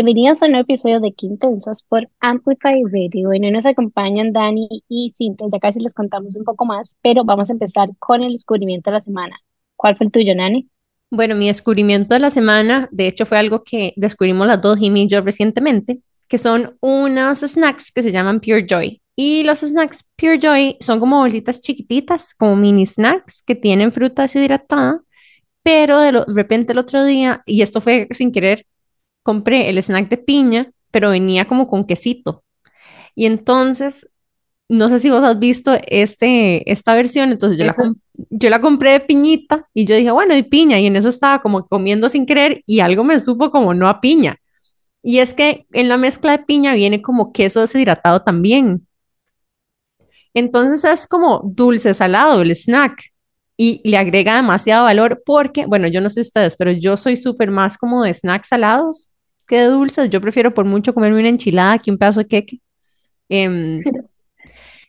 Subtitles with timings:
[0.00, 3.30] Bienvenidos a un nuevo episodio de Quintensas por Amplify Radio.
[3.30, 7.50] Hoy nos acompañan Dani y Cinto, ya casi les contamos un poco más, pero vamos
[7.50, 9.40] a empezar con el descubrimiento de la semana.
[9.74, 10.68] ¿Cuál fue el tuyo, Nani?
[11.10, 15.02] Bueno, mi descubrimiento de la semana, de hecho, fue algo que descubrimos las dos, Jimmy
[15.02, 19.02] y yo, recientemente, que son unos snacks que se llaman Pure Joy.
[19.16, 24.22] Y los snacks Pure Joy son como bolsitas chiquititas, como mini snacks que tienen fruta
[24.22, 25.02] deshidratada,
[25.64, 28.64] pero de, de repente el otro día, y esto fue sin querer,
[29.28, 32.42] compré el snack de piña, pero venía como con quesito.
[33.14, 34.08] Y entonces,
[34.70, 37.74] no sé si vos has visto este, esta versión, entonces yo la,
[38.30, 41.42] yo la compré de piñita y yo dije, bueno, de piña, y en eso estaba
[41.42, 44.38] como comiendo sin querer y algo me supo como no a piña.
[45.02, 48.86] Y es que en la mezcla de piña viene como queso deshidratado también.
[50.32, 53.12] Entonces es como dulce salado el snack
[53.58, 57.50] y le agrega demasiado valor porque, bueno, yo no sé ustedes, pero yo soy súper
[57.50, 59.12] más como de snacks salados
[59.48, 60.10] que de dulces.
[60.10, 62.60] Yo prefiero por mucho comerme una enchilada que un pedazo de queque.
[63.28, 63.80] Em,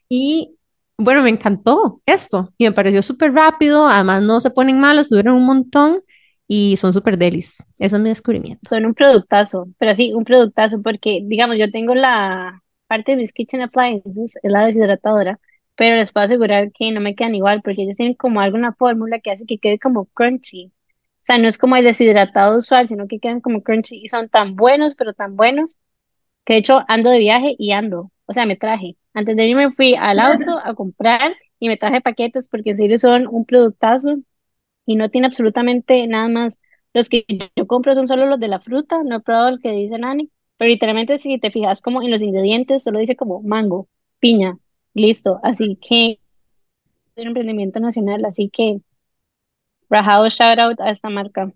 [0.09, 0.55] y
[0.97, 3.87] bueno, me encantó esto y me pareció súper rápido.
[3.87, 6.01] Además, no se ponen malos, duran un montón
[6.47, 7.57] y son súper delis.
[7.79, 8.69] Ese es mi descubrimiento.
[8.69, 13.33] Son un productazo, pero sí, un productazo porque, digamos, yo tengo la parte de mis
[13.33, 15.39] kitchen appliances, es la deshidratadora
[15.79, 19.19] pero les puedo asegurar que no me quedan igual porque ellos tienen como alguna fórmula
[19.19, 20.73] que hace que quede como crunchy.
[21.21, 24.29] O sea, no es como el deshidratado usual, sino que quedan como crunchy y son
[24.29, 25.77] tan buenos, pero tan buenos,
[26.45, 28.11] que de hecho ando de viaje y ando.
[28.25, 28.97] O sea, me traje.
[29.13, 32.97] Antes de irme fui al auto a comprar y me traje paquetes porque en serio
[32.97, 34.17] son un productazo
[34.85, 36.59] y no tiene absolutamente nada más.
[36.93, 39.71] Los que yo compro son solo los de la fruta, no he probado el que
[39.71, 43.87] dice Nani, pero literalmente si te fijas como en los ingredientes, solo dice como mango,
[44.19, 44.57] piña,
[44.93, 46.19] Listo, así que
[47.15, 48.81] es un emprendimiento nacional, así que
[49.89, 51.51] rajado shout out a esta marca.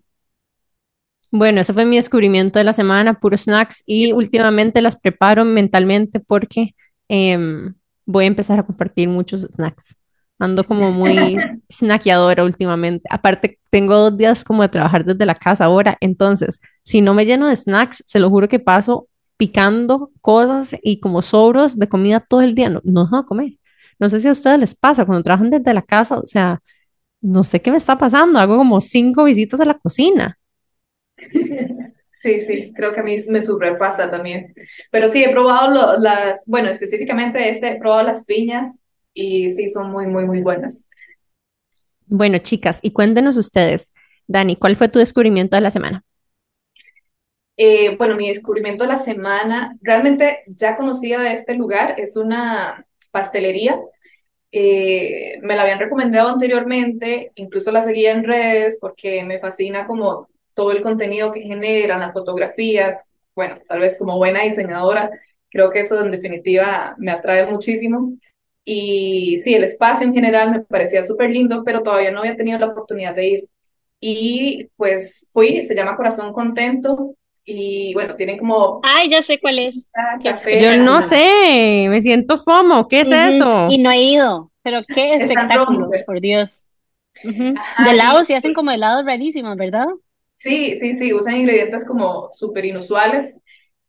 [1.35, 6.19] Bueno, ese fue mi descubrimiento de la semana, puros snacks, y últimamente las preparo mentalmente
[6.19, 6.75] porque
[7.07, 7.73] em,
[8.05, 9.95] voy a empezar a compartir muchos snacks.
[10.37, 11.35] Ando como muy
[11.71, 13.07] snackeadora últimamente.
[13.09, 17.25] Aparte, tengo dos días como de trabajar desde la casa ahora, entonces, si no me
[17.25, 19.07] lleno de snacks, se lo juro que paso
[19.37, 22.69] picando cosas y como sobros de comida todo el día.
[22.69, 23.53] No, no a comer.
[23.99, 26.61] No sé si a ustedes les pasa cuando trabajan desde la casa, o sea,
[27.23, 28.37] no sé qué me está pasando.
[28.37, 30.37] Hago como cinco visitas a la cocina.
[32.23, 34.55] Sí, sí, creo que a mí me pasa también.
[34.91, 38.79] Pero sí, he probado las, bueno, específicamente este, he probado las piñas
[39.13, 40.85] y sí, son muy, muy, muy buenas.
[42.05, 43.91] Bueno, chicas, y cuéntenos ustedes,
[44.25, 46.05] Dani, ¿cuál fue tu descubrimiento de la semana?
[47.57, 52.85] Eh, bueno, mi descubrimiento de la semana, realmente ya conocía de este lugar, es una
[53.11, 53.79] pastelería.
[54.55, 60.27] Eh, me la habían recomendado anteriormente, incluso la seguía en redes porque me fascina como
[60.53, 63.03] todo el contenido que generan, las fotografías.
[63.35, 65.09] Bueno, tal vez como buena diseñadora,
[65.49, 68.13] creo que eso en definitiva me atrae muchísimo.
[68.63, 72.59] Y sí, el espacio en general me parecía súper lindo, pero todavía no había tenido
[72.59, 73.49] la oportunidad de ir.
[73.99, 77.15] Y pues fui, se llama Corazón Contento,
[77.45, 78.79] y bueno, tienen como...
[78.83, 79.85] Ay, ya sé cuál es.
[80.61, 83.67] Yo no sé, me siento FOMO, ¿qué es eso?
[83.69, 86.67] Y no he ido, pero qué espectáculo, por Dios.
[87.23, 89.87] de helado, sí hacen como helados rarísimos, ¿verdad?
[90.35, 93.39] Sí, sí, sí, usan ingredientes como súper inusuales.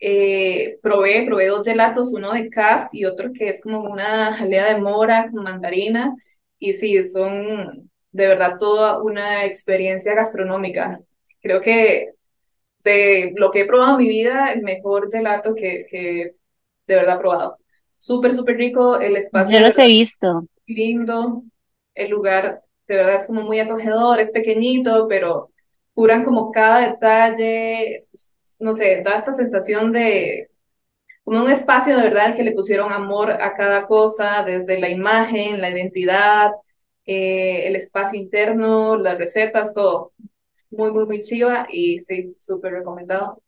[0.01, 4.75] Eh, probé, probé dos gelatos, uno de cas y otro que es como una jalea
[4.75, 6.15] de mora con mandarina.
[6.59, 11.01] Y sí, son de verdad toda una experiencia gastronómica.
[11.41, 12.14] Creo que
[12.85, 16.35] de lo que he probado en mi vida, el mejor gelato que, que
[16.87, 17.59] de verdad he probado.
[17.99, 19.59] Súper, súper rico, el espacio.
[19.59, 20.47] Yo los he visto.
[20.67, 21.43] Lindo,
[21.95, 25.51] el lugar de verdad es como muy acogedor, es pequeñito, pero
[25.95, 28.07] curan como cada detalle,
[28.59, 30.51] no sé, da esta sensación de
[31.23, 35.63] como un espacio de verdad que le pusieron amor a cada cosa, desde la imagen,
[35.63, 36.51] la identidad,
[37.07, 40.13] eh, el espacio interno, las recetas, todo
[40.77, 43.41] muy, muy, muy chiva y sí, súper recomendado.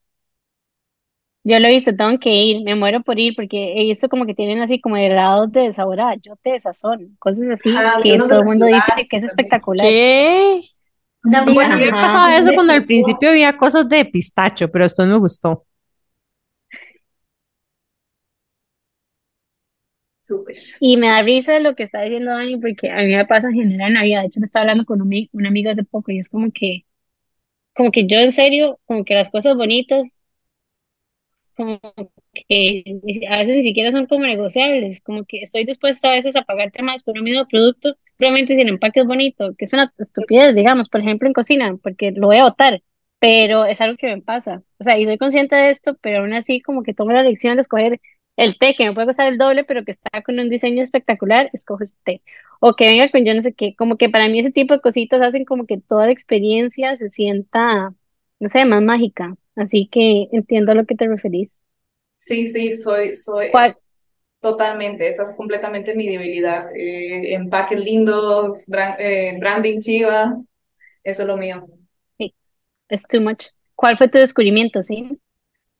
[1.44, 4.26] Yo lo he visto, tengo que ir, me muero por ir porque he visto como
[4.26, 7.70] que tienen así como grados de sabor a te de sazón, cosas así
[8.02, 9.86] que todo el mundo dice que es espectacular.
[9.86, 10.62] ¿Qué?
[11.22, 15.06] bueno, a mí me pasaba eso cuando al principio había cosas de pistacho, pero después
[15.06, 15.64] me gustó.
[20.24, 20.56] Súper.
[20.80, 23.54] Y me da risa lo que está diciendo Dani, porque a mí me pasa en
[23.54, 24.22] general en Navidad.
[24.22, 26.84] De hecho, me estaba hablando con un, un amigo hace poco y es como que
[27.76, 30.04] como que yo en serio, como que las cosas bonitas,
[31.56, 31.80] como
[32.48, 32.84] que
[33.30, 36.82] a veces ni siquiera son como negociables, como que estoy dispuesta a veces a pagarte
[36.82, 40.54] más por un mismo producto, probablemente si el empaque es bonito, que es una estupidez,
[40.54, 42.82] digamos, por ejemplo en cocina, porque lo voy a botar,
[43.18, 44.62] pero es algo que me pasa.
[44.78, 47.56] O sea, y soy consciente de esto, pero aún así como que tomo la elección
[47.56, 48.00] de escoger
[48.36, 51.50] el té, que me puede costar el doble, pero que está con un diseño espectacular,
[51.52, 52.22] escojo ese té.
[52.60, 54.80] O que venga con yo no sé qué, como que para mí ese tipo de
[54.80, 57.94] cositas hacen como que toda la experiencia se sienta,
[58.40, 59.36] no sé, más mágica.
[59.56, 61.50] Así que entiendo a lo que te referís.
[62.16, 63.76] Sí, sí, soy, soy, ¿Cuál?
[63.76, 63.80] es
[64.40, 66.68] totalmente, esa es completamente mi debilidad.
[66.76, 70.36] Eh, empaques lindos, bran- eh, branding chiva,
[71.04, 71.66] eso es lo mío.
[72.18, 72.34] Sí,
[72.88, 73.48] es too much.
[73.76, 75.20] ¿Cuál fue tu descubrimiento, sí?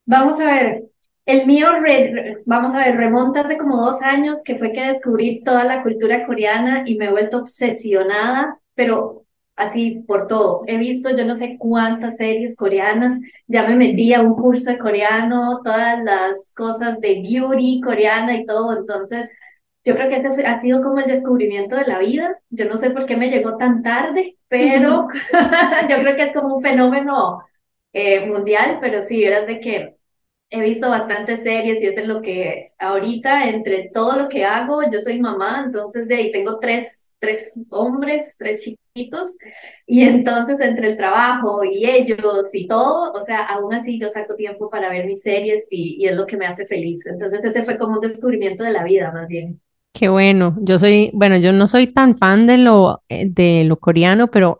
[0.04, 0.90] Vamos a ver,
[1.26, 5.42] el mío, re- vamos a ver, remonta hace como dos años que fue que descubrí
[5.44, 9.24] toda la cultura coreana y me he vuelto obsesionada, pero
[9.56, 10.62] así por todo.
[10.66, 13.18] He visto yo no sé cuántas series coreanas,
[13.48, 18.46] ya me metí a un curso de coreano, todas las cosas de beauty coreana y
[18.46, 19.28] todo, entonces
[19.84, 22.38] yo creo que ese ha sido como el descubrimiento de la vida.
[22.50, 25.08] Yo no sé por qué me llegó tan tarde, pero
[25.90, 27.40] yo creo que es como un fenómeno
[27.92, 29.95] eh, mundial, pero sí, eras de que
[30.48, 34.80] He visto bastantes series y eso es lo que ahorita, entre todo lo que hago,
[34.90, 39.36] yo soy mamá, entonces de ahí tengo tres, tres hombres, tres chiquitos,
[39.86, 44.36] y entonces entre el trabajo y ellos y todo, o sea, aún así yo saco
[44.36, 47.04] tiempo para ver mis series y, y es lo que me hace feliz.
[47.06, 49.60] Entonces ese fue como un descubrimiento de la vida, más bien.
[49.92, 50.54] Qué bueno.
[50.60, 54.58] Yo soy, bueno, yo no soy tan fan de lo, eh, de lo coreano, pero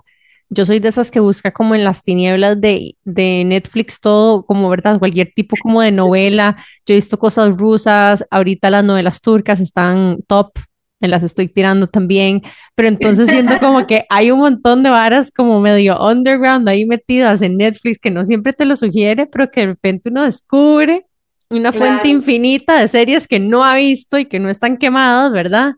[0.50, 4.68] yo soy de esas que busca como en las tinieblas de, de Netflix todo, como
[4.70, 6.56] verdad, cualquier tipo como de novela.
[6.86, 10.52] Yo he visto cosas rusas, ahorita las novelas turcas están top,
[11.00, 12.42] me las estoy tirando también,
[12.74, 17.42] pero entonces siento como que hay un montón de varas como medio underground ahí metidas
[17.42, 21.06] en Netflix que no siempre te lo sugiere, pero que de repente uno descubre
[21.50, 22.18] una fuente Claro.
[22.18, 25.74] infinita de series que no ha visto y que no están quemadas, ¿verdad?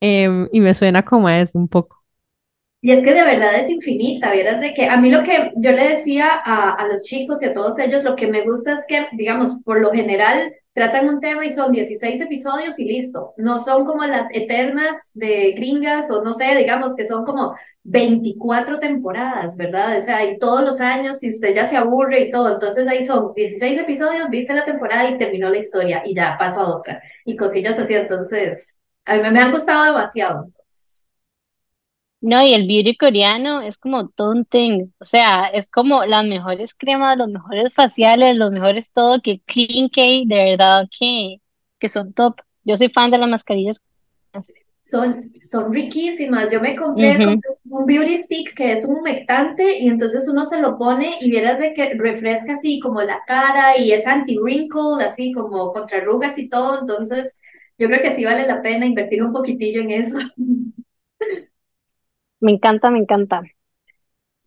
[0.00, 1.97] Em, y me suena como a eso un poco.
[2.80, 5.72] Y es que de verdad es infinita, vieras de que a mí lo que yo
[5.72, 8.84] le decía a, a los chicos y a todos ellos, lo que me gusta es
[8.86, 13.34] que, digamos, por lo general tratan un tema y son 16 episodios y listo.
[13.36, 18.78] No son como las eternas de gringas o no sé, digamos que son como 24
[18.78, 19.96] temporadas, ¿verdad?
[19.96, 23.02] O sea, y todos los años, si usted ya se aburre y todo, entonces ahí
[23.02, 27.02] son 16 episodios, viste la temporada y terminó la historia y ya paso a otra.
[27.24, 30.48] Y cosillas así, entonces, a mí me, han gustado demasiado.
[32.20, 34.88] No, y el beauty coreano es como todo un thing.
[34.98, 39.88] O sea, es como las mejores cremas, los mejores faciales, los mejores todo, que Clean
[39.88, 41.36] K, de verdad que,
[41.78, 42.40] que son top.
[42.64, 43.80] Yo soy fan de las mascarillas.
[44.82, 46.50] Son, son riquísimas.
[46.50, 50.76] Yo me compré un beauty stick que es un humectante y entonces uno se lo
[50.76, 55.72] pone y vieras de que refresca así como la cara y es anti-wrinkle, así como
[55.72, 56.80] contra arrugas y todo.
[56.80, 57.36] Entonces,
[57.78, 60.18] yo creo que sí vale la pena invertir un poquitillo en eso.
[62.40, 63.42] Me encanta, me encanta.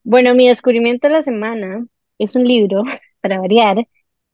[0.03, 1.85] Bueno, mi descubrimiento de la semana
[2.17, 2.83] es un libro,
[3.21, 3.87] para variar,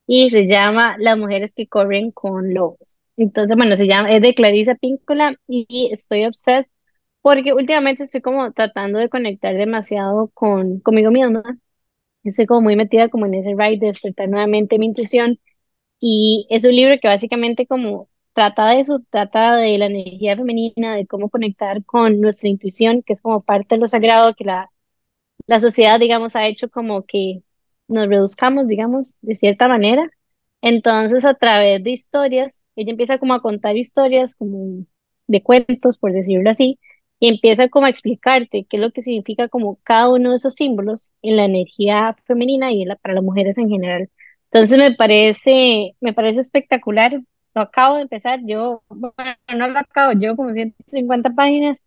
[0.08, 2.98] y se llama Las mujeres que corren con lobos.
[3.18, 6.72] Entonces, bueno, se llama, es de Clarissa Píncola y estoy obsessed
[7.22, 11.44] porque últimamente estoy como tratando de conectar demasiado con conmigo misma.
[12.24, 15.40] Estoy como muy metida como en ese ride de despertar nuevamente mi intuición
[16.00, 20.96] y es un libro que básicamente como trata de eso, trata de la energía femenina,
[20.96, 24.72] de cómo conectar con nuestra intuición, que es como parte de lo sagrado que la
[25.48, 27.44] la sociedad, digamos, ha hecho como que
[27.88, 30.10] nos reduzcamos, digamos, de cierta manera.
[30.62, 34.86] Entonces, a través de historias, ella empieza como a contar historias, como
[35.28, 36.80] de cuentos, por decirlo así,
[37.20, 40.56] y empieza como a explicarte qué es lo que significa como cada uno de esos
[40.56, 44.10] símbolos en la energía femenina y en la- para las mujeres en general.
[44.52, 47.22] Entonces, me parece, me parece espectacular.
[47.58, 51.82] Lo acabo de empezar, yo, bueno, no lo acabo, yo como 150 páginas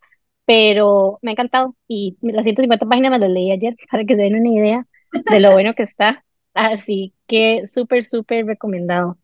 [0.45, 4.21] pero me ha encantado y las 150 páginas me las leí ayer para que se
[4.21, 4.85] den una idea
[5.29, 6.25] de lo bueno que está.
[6.53, 9.17] Así que súper, súper recomendado.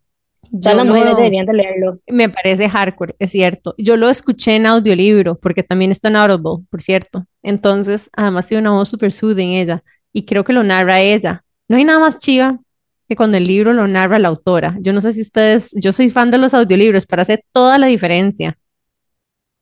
[0.50, 2.00] Yo las mujeres lo, deberían de leerlo.
[2.08, 3.76] me parece hardcore, es cierto.
[3.78, 7.26] Yo lo escuché en audiolibro, porque también está en Audible, por cierto.
[7.44, 11.44] Entonces, además tiene una voz súper soothing ella, y creo que lo narra ella.
[11.68, 12.62] No hay nada más chiva
[13.08, 14.78] que cuando el libro lo narra la autora.
[14.82, 17.88] Yo no sé si ustedes, yo soy fan de los audiolibros, para hacer toda la
[17.88, 18.58] diferencia.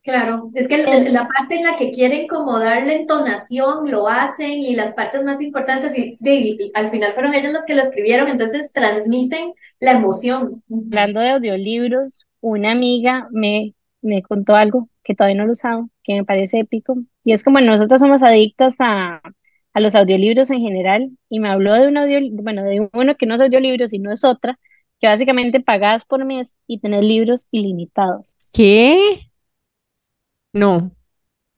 [0.03, 4.51] Claro, es que el- la parte en la que quieren como darle entonación lo hacen
[4.51, 7.81] y las partes más importantes y, de- y al final fueron ellos los que lo
[7.81, 10.61] escribieron, entonces transmiten la emoción.
[10.69, 15.89] Hablando de audiolibros, una amiga me, me contó algo que todavía no lo he usado,
[16.03, 19.21] que me parece épico, y es como nosotras somos adictas a,
[19.75, 23.25] a los audiolibros en general, y me habló de un audio, bueno, de uno que
[23.25, 24.57] no es audiolibro, sino es otra,
[25.01, 28.37] que básicamente pagas por mes y tenés libros ilimitados.
[28.53, 29.29] ¿Qué?
[30.53, 30.91] No.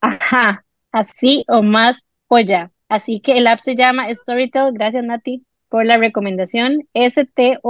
[0.01, 2.71] Ajá, así o más joya.
[2.89, 4.73] Así que el app se llama Storytel.
[4.73, 6.87] Gracias, Nati, por la recomendación.
[6.93, 7.67] S-T-O-R-Y-T-E-L.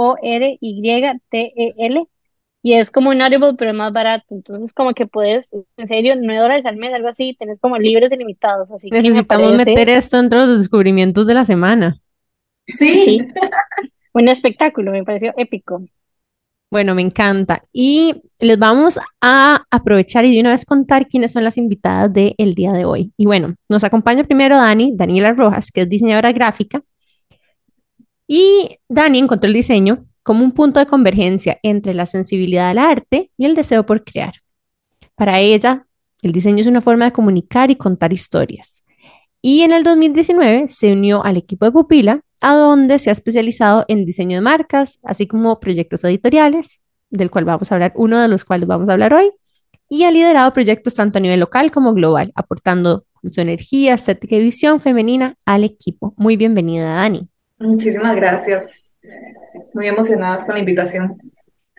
[2.62, 4.26] Y es como un Audible, pero es más barato.
[4.30, 8.12] Entonces, como que puedes, en serio, 9 dólares al mes, algo así, tenés como libros
[8.12, 8.70] ilimitados.
[8.70, 12.00] Así que me Necesitamos parece, meter esto entre los descubrimientos de la semana.
[12.66, 13.28] Sí, sí,
[14.12, 15.82] un espectáculo, me pareció épico.
[16.70, 17.62] Bueno, me encanta.
[17.72, 22.54] Y les vamos a aprovechar y de una vez contar quiénes son las invitadas del
[22.54, 23.12] día de hoy.
[23.16, 26.82] Y bueno, nos acompaña primero Dani, Daniela Rojas, que es diseñadora gráfica.
[28.26, 33.30] Y Dani encontró el diseño como un punto de convergencia entre la sensibilidad al arte
[33.38, 34.34] y el deseo por crear.
[35.14, 35.86] Para ella,
[36.20, 38.84] el diseño es una forma de comunicar y contar historias.
[39.40, 43.86] Y en el 2019 se unió al equipo de Pupila, a donde se ha especializado
[43.88, 48.28] en diseño de marcas, así como proyectos editoriales, del cual vamos a hablar, uno de
[48.28, 49.30] los cuales vamos a hablar hoy,
[49.88, 54.42] y ha liderado proyectos tanto a nivel local como global, aportando su energía, estética y
[54.42, 56.12] visión femenina al equipo.
[56.18, 57.26] Muy bienvenida, Dani.
[57.58, 58.87] Muchísimas gracias.
[59.74, 61.18] Muy emocionadas con la invitación.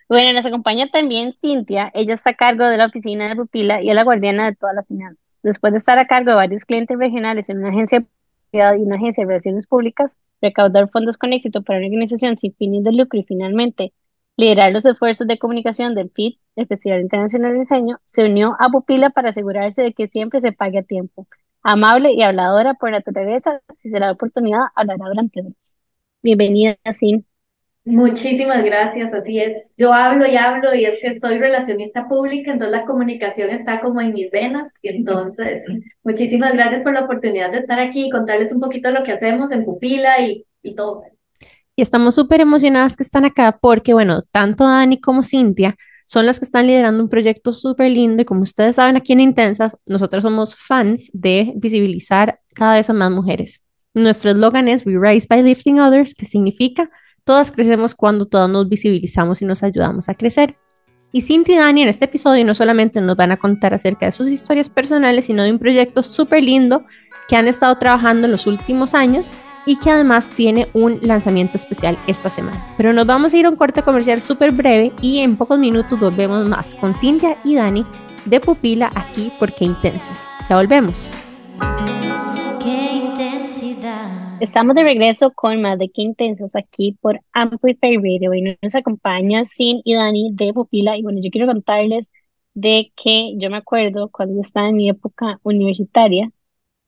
[0.08, 1.92] Bueno, nos acompaña también Cintia.
[1.94, 4.76] Ella está a cargo de la oficina de Pupila y es la guardiana de todas
[4.76, 5.24] las finanzas.
[5.44, 8.06] Después de estar a cargo de varios clientes regionales en una agencia
[8.52, 12.84] y una agencia de relaciones públicas, recaudar fondos con éxito para una organización sin fines
[12.84, 13.94] de lucro y finalmente
[14.36, 18.70] liderar los esfuerzos de comunicación del FIT, el Festival Internacional de Diseño, se unió a
[18.70, 21.28] Pupila para asegurarse de que siempre se pague a tiempo.
[21.62, 25.78] Amable y habladora por naturaleza, si se da oportunidad, hablará durante horas.
[26.22, 27.26] Bienvenida, Sin.
[27.86, 29.72] muchísimas gracias, así es.
[29.78, 34.02] Yo hablo y hablo y es que soy relacionista pública, entonces la comunicación está como
[34.02, 34.74] en mis venas.
[34.82, 35.64] Y entonces,
[36.04, 39.52] muchísimas gracias por la oportunidad de estar aquí y contarles un poquito lo que hacemos
[39.52, 41.04] en Pupila y, y todo.
[41.76, 46.40] Y estamos súper emocionadas que están acá porque, bueno, tanto Dani como Cintia son las
[46.40, 50.24] que están liderando un proyecto súper lindo y como ustedes saben aquí en Intensas, nosotros
[50.24, 53.62] somos fans de visibilizar cada vez a más mujeres.
[53.94, 56.90] Nuestro eslogan es We Rise by Lifting Others, que significa
[57.24, 60.56] todas crecemos cuando todas nos visibilizamos y nos ayudamos a crecer.
[61.12, 64.12] Y Cintia y Dani en este episodio no solamente nos van a contar acerca de
[64.12, 66.86] sus historias personales, sino de un proyecto súper lindo
[67.28, 69.32] que han estado trabajando en los últimos años
[69.66, 72.64] y que además tiene un lanzamiento especial esta semana.
[72.78, 76.00] Pero nos vamos a ir a un corte comercial súper breve y en pocos minutos
[76.00, 77.86] volvemos más con Cintia y Dani
[78.26, 80.18] de Pupila aquí por Qué Intensas.
[80.48, 81.12] Ya volvemos.
[84.42, 89.44] Estamos de regreso con más de Qué Intensas aquí por Amplify Radio y nos acompaña
[89.46, 92.10] Sin y Dani de Pupila y bueno, yo quiero contarles
[92.54, 96.32] de que yo me acuerdo cuando yo estaba en mi época universitaria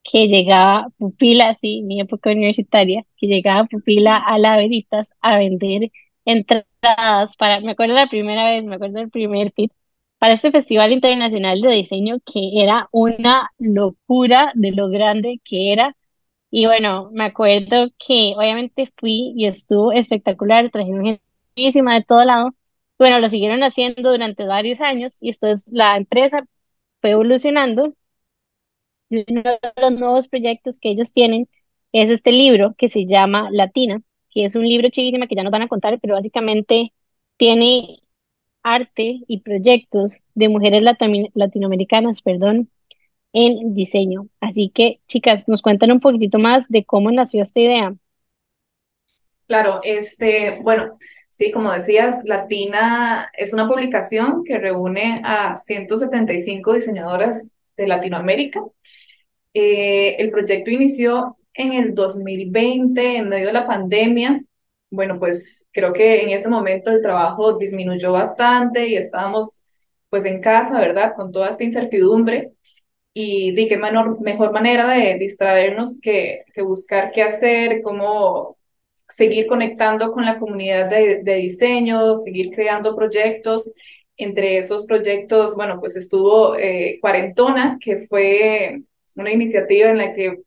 [0.02, 5.90] que llegaba Pupila, sí, mi época universitaria, que llegaba Pupila a la Veritas a vender
[6.24, 9.72] entradas para, me acuerdo la primera vez, me acuerdo del primer tip,
[10.18, 15.96] para este Festival Internacional de Diseño que era una locura de lo grande que era.
[16.52, 21.22] Y bueno, me acuerdo que obviamente fui y estuvo espectacular, trajeron gente
[21.56, 22.50] de todo lado.
[22.98, 26.44] Bueno, lo siguieron haciendo durante varios años y después la empresa
[27.00, 27.94] fue evolucionando
[29.10, 31.48] y uno de los nuevos proyectos que ellos tienen
[31.92, 35.52] es este libro que se llama Latina, que es un libro chivísima que ya nos
[35.52, 36.92] van a contar, pero básicamente
[37.36, 38.00] tiene
[38.62, 42.70] arte y proyectos de mujeres latino- latinoamericanas, perdón,
[43.32, 44.28] en diseño.
[44.40, 47.94] Así que, chicas, nos cuentan un poquitito más de cómo nació esta idea.
[49.46, 50.98] Claro, este, bueno,
[51.30, 58.62] sí, como decías, Latina es una publicación que reúne a 175 diseñadoras de Latinoamérica.
[59.54, 64.42] Eh, el proyecto inició en el 2020, en medio de la pandemia.
[64.90, 69.60] Bueno, pues creo que en ese momento el trabajo disminuyó bastante y estábamos
[70.10, 71.14] pues en casa, ¿verdad?
[71.16, 72.52] Con toda esta incertidumbre.
[73.14, 78.56] Y de qué menor, mejor manera de distraernos que, que buscar qué hacer, cómo
[79.08, 83.70] seguir conectando con la comunidad de, de diseño, seguir creando proyectos.
[84.16, 88.82] Entre esos proyectos, bueno, pues estuvo eh, Cuarentona, que fue
[89.14, 90.42] una iniciativa en la que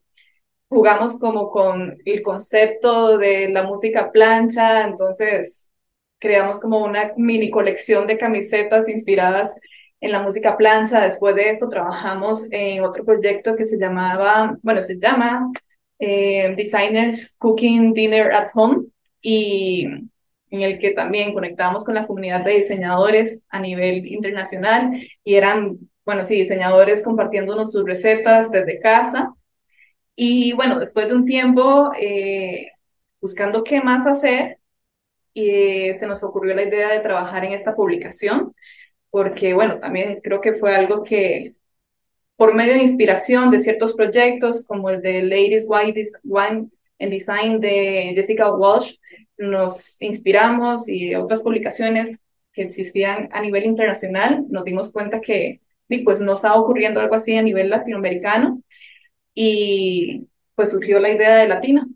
[0.70, 5.70] jugamos como con el concepto de la música plancha, entonces
[6.20, 9.54] creamos como una mini colección de camisetas inspiradas
[10.06, 11.02] en la música plancha.
[11.02, 15.52] Después de esto trabajamos en otro proyecto que se llamaba, bueno, se llama
[15.98, 18.86] eh, Designers Cooking Dinner at Home
[19.20, 19.86] y
[20.52, 24.92] en el que también conectábamos con la comunidad de diseñadores a nivel internacional
[25.24, 29.34] y eran, bueno, sí, diseñadores compartiéndonos sus recetas desde casa.
[30.16, 32.68] Y bueno, después de un tiempo eh,
[33.20, 34.60] buscando qué más hacer,
[35.34, 38.54] y se nos ocurrió la idea de trabajar en esta publicación,
[39.16, 41.56] porque bueno, también creo que fue algo que
[42.36, 46.70] por medio de inspiración de ciertos proyectos como el de Ladies Wine
[47.00, 48.98] and Design de Jessica Walsh,
[49.38, 52.20] nos inspiramos y otras publicaciones
[52.52, 55.62] que existían a nivel internacional, nos dimos cuenta que
[56.04, 58.62] pues no estaba ocurriendo algo así a nivel latinoamericano
[59.34, 61.88] y pues surgió la idea de Latina.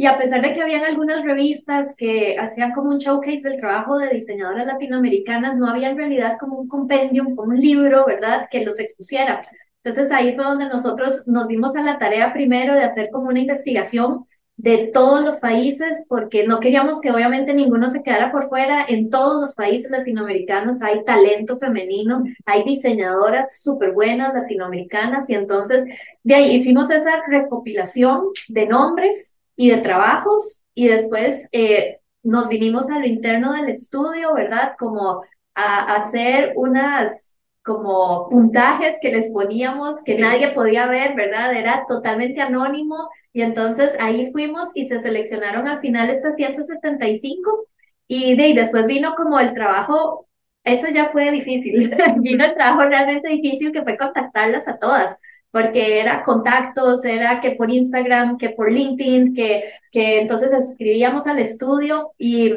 [0.00, 3.98] Y a pesar de que habían algunas revistas que hacían como un showcase del trabajo
[3.98, 8.64] de diseñadoras latinoamericanas, no había en realidad como un compendium, como un libro, ¿verdad?, que
[8.64, 9.40] los expusiera.
[9.82, 13.40] Entonces ahí fue donde nosotros nos dimos a la tarea primero de hacer como una
[13.40, 14.24] investigación
[14.56, 18.84] de todos los países, porque no queríamos que obviamente ninguno se quedara por fuera.
[18.86, 25.84] En todos los países latinoamericanos hay talento femenino, hay diseñadoras súper buenas latinoamericanas y entonces
[26.22, 32.88] de ahí hicimos esa recopilación de nombres y de trabajos y después eh, nos vinimos
[32.90, 34.74] a lo interno del estudio, ¿verdad?
[34.78, 35.24] Como
[35.54, 37.34] a, hacer unas
[37.64, 41.52] como puntajes que les poníamos que nadie podía ver, ¿verdad?
[41.54, 47.66] Era totalmente anónimo y entonces ahí fuimos y se seleccionaron al final estas 175
[48.06, 50.28] y de, y después vino como el trabajo,
[50.62, 55.16] eso ya fue difícil, vino el trabajo realmente difícil que fue contactarlas a todas,
[55.50, 61.38] porque era contactos, era que por Instagram, que por LinkedIn, que, que entonces escribíamos al
[61.38, 62.52] estudio y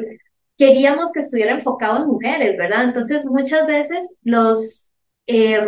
[0.56, 2.84] queríamos que estuviera enfocado en mujeres, ¿verdad?
[2.84, 4.90] Entonces muchas veces los...
[5.26, 5.60] Eh,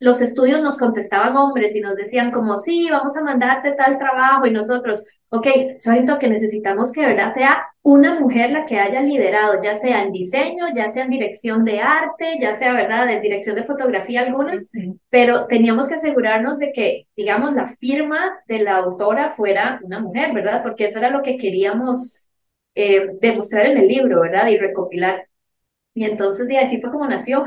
[0.00, 4.46] los estudios nos contestaban hombres y nos decían como, sí, vamos a mandarte tal trabajo
[4.46, 5.46] y nosotros, ok,
[5.78, 10.02] siento que necesitamos que de verdad sea una mujer la que haya liderado, ya sea
[10.02, 14.22] en diseño, ya sea en dirección de arte, ya sea, ¿verdad?, en dirección de fotografía
[14.22, 14.68] algunas,
[15.08, 20.32] pero teníamos que asegurarnos de que, digamos, la firma de la autora fuera una mujer,
[20.34, 20.62] ¿verdad?
[20.62, 22.28] Porque eso era lo que queríamos
[22.74, 24.48] eh, demostrar en el libro, ¿verdad?
[24.48, 25.28] Y recopilar.
[25.94, 27.44] Y entonces, de así fue como nació.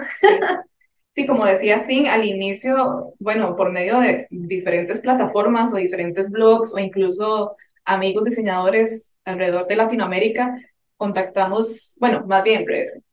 [1.16, 6.74] Sí, como decía Sin, al inicio, bueno, por medio de diferentes plataformas o diferentes blogs
[6.74, 7.56] o incluso
[7.86, 10.58] amigos diseñadores alrededor de Latinoamérica,
[10.98, 12.66] contactamos, bueno, más bien,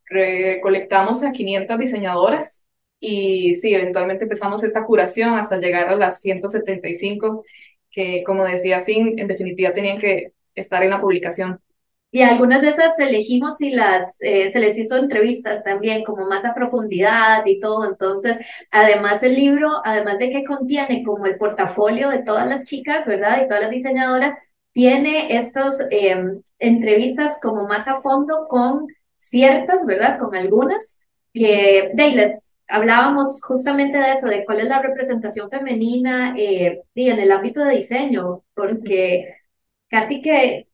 [0.06, 2.64] recolectamos a 500 diseñadoras
[2.98, 7.44] y sí, eventualmente empezamos esta curación hasta llegar a las 175
[7.90, 11.60] que, como decía Sin, en definitiva tenían que estar en la publicación.
[12.12, 16.44] Y algunas de esas elegimos y las, eh, se les hizo entrevistas también, como más
[16.44, 17.88] a profundidad y todo.
[17.88, 18.36] Entonces,
[18.72, 23.44] además el libro, además de que contiene como el portafolio de todas las chicas, ¿verdad?
[23.44, 24.34] Y todas las diseñadoras,
[24.72, 28.86] tiene estas em, entrevistas como más a fondo con
[29.18, 30.18] ciertas, ¿verdad?
[30.18, 31.00] Con algunas,
[31.32, 37.18] que de les hablábamos justamente de eso, de cuál es la representación femenina eh, en
[37.18, 39.34] el ámbito de diseño, porque
[39.88, 40.68] casi que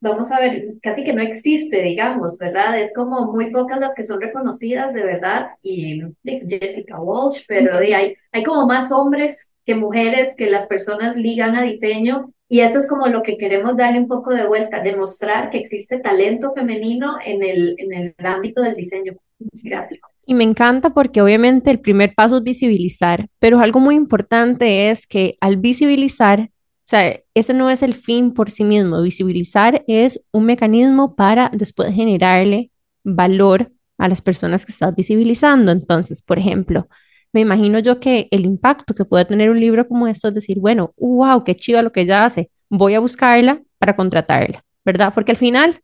[0.00, 2.78] vamos a ver, casi que no existe, digamos, ¿verdad?
[2.80, 7.94] Es como muy pocas las que son reconocidas de verdad y Jessica Walsh, pero de,
[7.94, 12.76] hay, hay como más hombres que mujeres que las personas ligan a diseño y eso
[12.76, 17.14] es como lo que queremos darle un poco de vuelta, demostrar que existe talento femenino
[17.24, 19.14] en el, en el ámbito del diseño
[19.62, 20.10] gráfico.
[20.26, 25.06] Y me encanta porque obviamente el primer paso es visibilizar, pero algo muy importante es
[25.06, 29.00] que al visibilizar o sea, ese no es el fin por sí mismo.
[29.00, 32.70] Visibilizar es un mecanismo para después generarle
[33.02, 35.72] valor a las personas que estás visibilizando.
[35.72, 36.86] Entonces, por ejemplo,
[37.32, 40.58] me imagino yo que el impacto que puede tener un libro como esto es decir,
[40.58, 45.12] bueno, wow, qué chido lo que ella hace, voy a buscarla para contratarla, ¿verdad?
[45.14, 45.80] Porque al final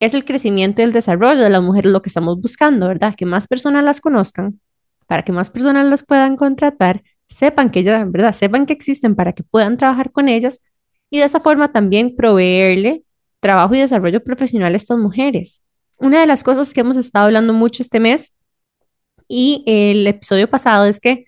[0.00, 3.14] es el crecimiento y el desarrollo de las mujeres lo que estamos buscando, ¿verdad?
[3.16, 4.60] Que más personas las conozcan,
[5.06, 8.34] para que más personas las puedan contratar sepan que ya, ¿verdad?
[8.34, 10.60] Sepan que existen para que puedan trabajar con ellas
[11.10, 13.02] y de esa forma también proveerle
[13.40, 15.60] trabajo y desarrollo profesional a estas mujeres.
[15.98, 18.32] Una de las cosas que hemos estado hablando mucho este mes
[19.28, 21.24] y el episodio pasado es que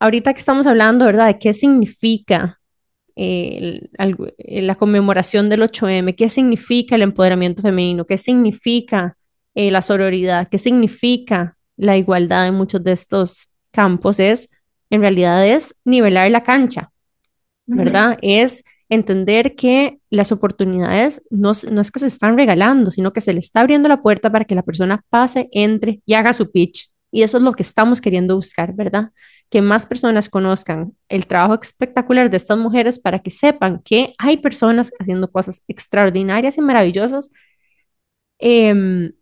[0.00, 1.26] ahorita que estamos hablando, ¿verdad?
[1.26, 2.60] De qué significa
[3.16, 9.16] la conmemoración del 8M, qué significa el empoderamiento femenino, qué significa
[9.54, 14.48] eh, la sororidad, qué significa la igualdad en muchos de estos campos, es
[14.90, 16.92] en realidad es nivelar la cancha,
[17.64, 18.18] ¿verdad?
[18.22, 23.32] Es entender que las oportunidades no, no, es que se están regalando, sino que se
[23.32, 26.90] le está abriendo la puerta para que la persona pase, entre y haga su pitch.
[27.10, 29.10] Y eso es lo que estamos queriendo buscar, ¿verdad?
[29.48, 34.38] Que más personas conozcan el trabajo espectacular de estas mujeres para que sepan que hay
[34.38, 37.30] personas haciendo cosas extraordinarias y maravillosas
[38.38, 39.12] eh,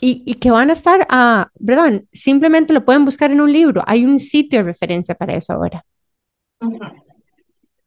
[0.00, 2.02] y, que van a estar, a, ¿verdad?
[2.12, 3.82] Simplemente lo pueden buscar en un libro.
[3.86, 5.84] Hay un sitio de referencia para eso ahora.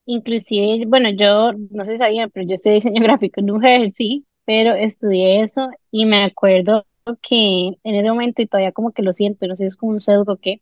[0.06, 4.26] Inclusive, bueno, yo no sé si sabía, pero yo estudié diseño gráfico en mujer, sí,
[4.46, 6.86] pero estudié eso y me acuerdo
[7.22, 10.02] que en ese momento, y todavía como que lo siento, no sé es como un
[10.02, 10.62] pseudo que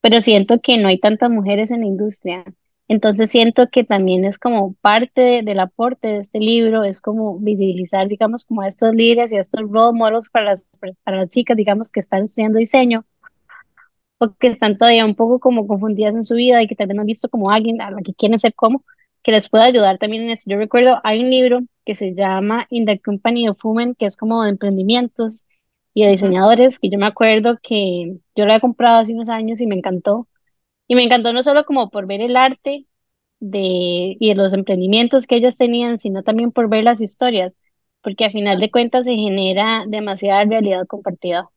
[0.00, 2.44] pero siento que no hay tantas mujeres en la industria.
[2.88, 7.38] Entonces siento que también es como parte de- del aporte de este libro, es como
[7.38, 10.64] visibilizar, digamos, como a estos líderes y a estos role models para las,
[11.04, 13.04] para las chicas, digamos, que están estudiando diseño
[14.18, 17.06] o que están todavía un poco como confundidas en su vida y que no han
[17.06, 18.84] visto como alguien a la que quieren ser como,
[19.22, 20.44] que les pueda ayudar también en eso.
[20.50, 24.16] Yo recuerdo, hay un libro que se llama In the Company of Women, que es
[24.16, 25.46] como de emprendimientos
[25.94, 29.60] y de diseñadores, que yo me acuerdo que yo lo he comprado hace unos años
[29.60, 30.28] y me encantó.
[30.88, 32.86] Y me encantó no solo como por ver el arte
[33.40, 37.58] de, y de los emprendimientos que ellas tenían, sino también por ver las historias,
[38.02, 41.50] porque a final de cuentas se genera demasiada realidad compartida.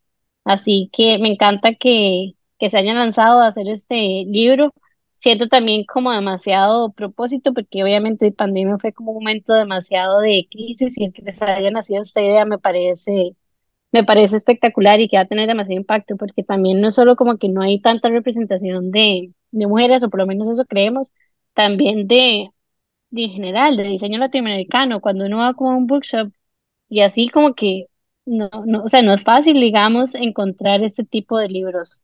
[0.43, 3.95] Así que me encanta que, que se hayan lanzado a hacer este
[4.27, 4.73] libro.
[5.13, 10.97] Siento también como demasiado propósito, porque obviamente pandemia fue como un momento demasiado de crisis
[10.97, 13.35] y el que les haya nacido esta idea me parece
[13.91, 17.37] me parece espectacular y que va a tener demasiado impacto, porque también no solo como
[17.37, 21.13] que no hay tanta representación de, de mujeres, o por lo menos eso creemos,
[21.53, 22.49] también de,
[23.11, 26.31] de en general, de diseño latinoamericano, cuando uno va como a un bookshop
[26.89, 27.87] y así como que
[28.25, 32.03] no, no, o sea, no es fácil, digamos, encontrar este tipo de libros.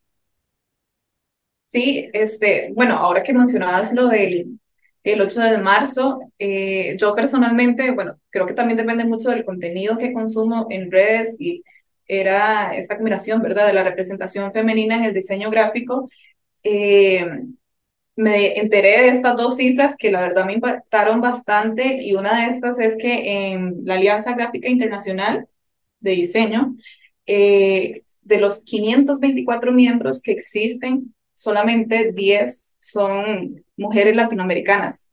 [1.68, 4.60] Sí, este, bueno, ahora que mencionabas lo del
[5.04, 9.98] el 8 de marzo, eh, yo personalmente, bueno, creo que también depende mucho del contenido
[9.98, 11.64] que consumo en redes y
[12.08, 16.10] era esta combinación, ¿verdad?, de la representación femenina en el diseño gráfico.
[16.64, 17.26] Eh,
[18.16, 22.56] me enteré de estas dos cifras que la verdad me impactaron bastante y una de
[22.56, 25.48] estas es que en la Alianza Gráfica Internacional
[26.00, 26.76] de Diseño,
[27.26, 35.10] eh, de los 524 miembros que existen, solamente 10 son mujeres latinoamericanas.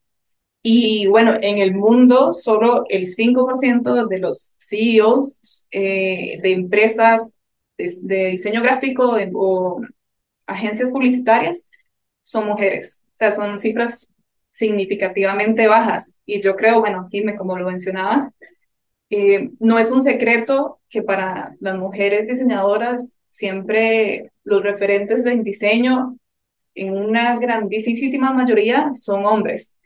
[0.63, 7.39] Y bueno, en el mundo solo el 5% de los CEOs eh, de empresas
[7.79, 9.81] de, diseño gráfico o
[10.47, 11.67] agencias publicitarias
[12.23, 13.03] son mujeres.
[13.15, 14.11] O sea, son cifras
[14.51, 16.19] significativamente bajas.
[16.27, 18.29] Y yo creo, bueno, Jimé, como lo mencionabas,
[19.09, 26.17] eh, no es un secreto que para las mujeres diseñadoras siempre los referentes en diseño,
[26.75, 29.77] en una grandísima mayoría, son hombres.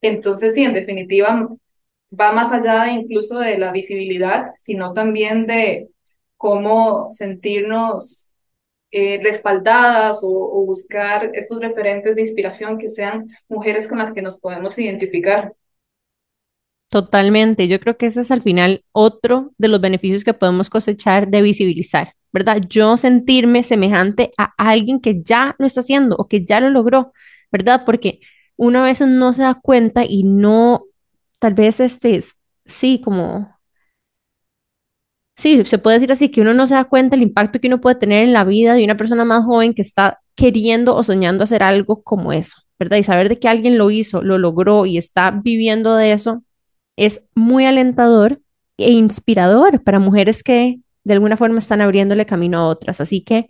[0.00, 1.48] Entonces, sí, en definitiva,
[2.18, 5.88] va más allá de incluso de la visibilidad, sino también de
[6.36, 8.30] cómo sentirnos
[8.90, 14.22] eh, respaldadas o, o buscar estos referentes de inspiración que sean mujeres con las que
[14.22, 15.54] nos podemos identificar.
[16.88, 17.68] Totalmente.
[17.68, 21.42] Yo creo que ese es al final otro de los beneficios que podemos cosechar de
[21.42, 22.60] visibilizar, ¿verdad?
[22.68, 27.12] Yo sentirme semejante a alguien que ya lo está haciendo o que ya lo logró,
[27.50, 27.82] ¿verdad?
[27.86, 28.20] Porque
[28.56, 30.84] uno a veces no se da cuenta y no,
[31.38, 32.22] tal vez este,
[32.66, 33.56] sí, como
[35.36, 37.80] Sí, se puede decir así, que uno no se da cuenta el impacto que uno
[37.80, 41.44] puede tener en la vida de una persona más joven que está queriendo o soñando
[41.44, 42.96] hacer algo como eso, ¿verdad?
[42.98, 46.42] Y saber de que alguien lo hizo, lo logró y está viviendo de eso
[46.96, 48.40] es muy alentador
[48.78, 53.00] e inspirador para mujeres que de alguna forma están abriéndole camino a otras.
[53.00, 53.46] Así que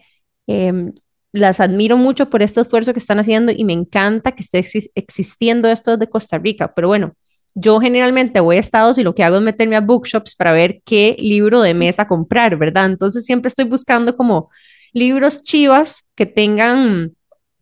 [0.46, 0.92] em,
[1.32, 4.90] las admiro mucho por este esfuerzo que están haciendo y me encanta que esté exis-
[4.94, 6.74] existiendo esto desde Costa Rica.
[6.74, 7.14] Pero bueno,
[7.54, 10.82] yo generalmente voy a Estados y lo que hago es meterme a bookshops para ver
[10.84, 12.84] qué libro de mesa comprar, ¿verdad?
[12.86, 14.50] Entonces siempre estoy buscando como
[14.92, 17.12] libros chivas que tengan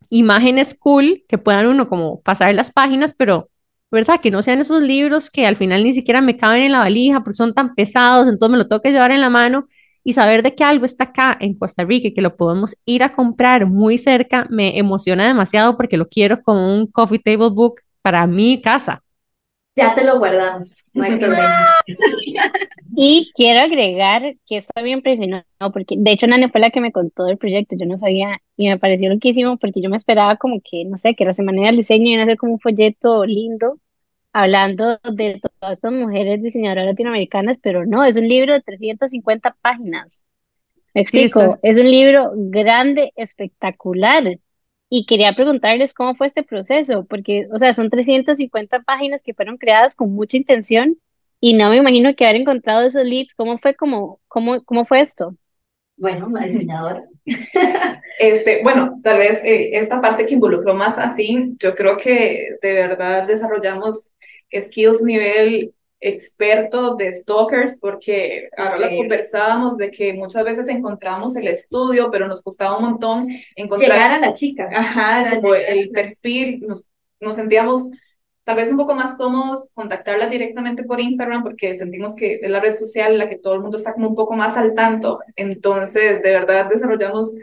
[0.09, 3.49] imágenes cool, que puedan uno como pasar las páginas, pero
[3.91, 4.19] ¿verdad?
[4.21, 7.21] Que no sean esos libros que al final ni siquiera me caben en la valija
[7.23, 9.67] porque son tan pesados, entonces me lo tengo que llevar en la mano
[10.05, 13.03] y saber de que algo está acá en Costa Rica y que lo podemos ir
[13.03, 17.81] a comprar muy cerca me emociona demasiado porque lo quiero como un coffee table book
[18.03, 19.01] para mi casa.
[19.75, 21.67] Ya te lo guardamos, no hay problema.
[22.97, 26.93] Y quiero agregar que estoy bien impresionado, porque de hecho Nani fue la que me
[26.93, 30.61] contó del proyecto, yo no sabía y me pareció loquísimo porque yo me esperaba como
[30.63, 33.79] que, no sé, que la semana del diseño iba a ser como un folleto lindo
[34.35, 40.25] hablando de todas estas mujeres diseñadoras latinoamericanas, pero no, es un libro de 350 páginas.
[40.93, 44.39] Me Sí, explico, estás, es un libro grande, espectacular.
[44.89, 49.57] Y quería preguntarles cómo fue este proceso, porque, o sea, son 350 páginas que fueron
[49.57, 50.99] creadas con mucha intención
[51.41, 53.35] y no me imagino que haber encontrado esos leads.
[53.35, 55.35] ¿Cómo fue, cómo, cómo, cómo fue esto?
[55.97, 57.05] Bueno, la diseñadora.
[58.19, 62.73] Este, bueno, tal vez eh, esta parte que involucró más así, yo creo que de
[62.73, 64.11] verdad desarrollamos
[64.61, 68.97] skills nivel experto de stalkers, porque ahora Increíble.
[68.97, 74.11] conversábamos de que muchas veces encontramos el estudio, pero nos costaba un montón Llegar encontrar,
[74.11, 74.69] a la chica.
[74.71, 76.87] ajá, como llegar- el perfil, nos,
[77.19, 77.89] nos sentíamos
[78.43, 82.59] tal vez un poco más cómodos contactarla directamente por Instagram, porque sentimos que es la
[82.59, 85.19] red social en la que todo el mundo está como un poco más al tanto,
[85.35, 87.33] entonces de verdad desarrollamos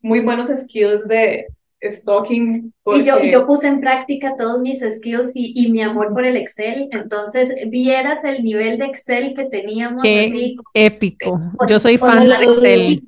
[0.00, 1.46] muy buenos skills de
[1.90, 2.72] stalking.
[2.84, 6.12] Y yo, y porque- yo puse en práctica todos mis skills y, y mi amor
[6.12, 6.88] por el Excel.
[6.90, 10.56] Entonces, vieras el nivel de Excel que teníamos Qué así.
[10.74, 11.30] épico.
[11.56, 13.02] con- Yo soy fan de Excel.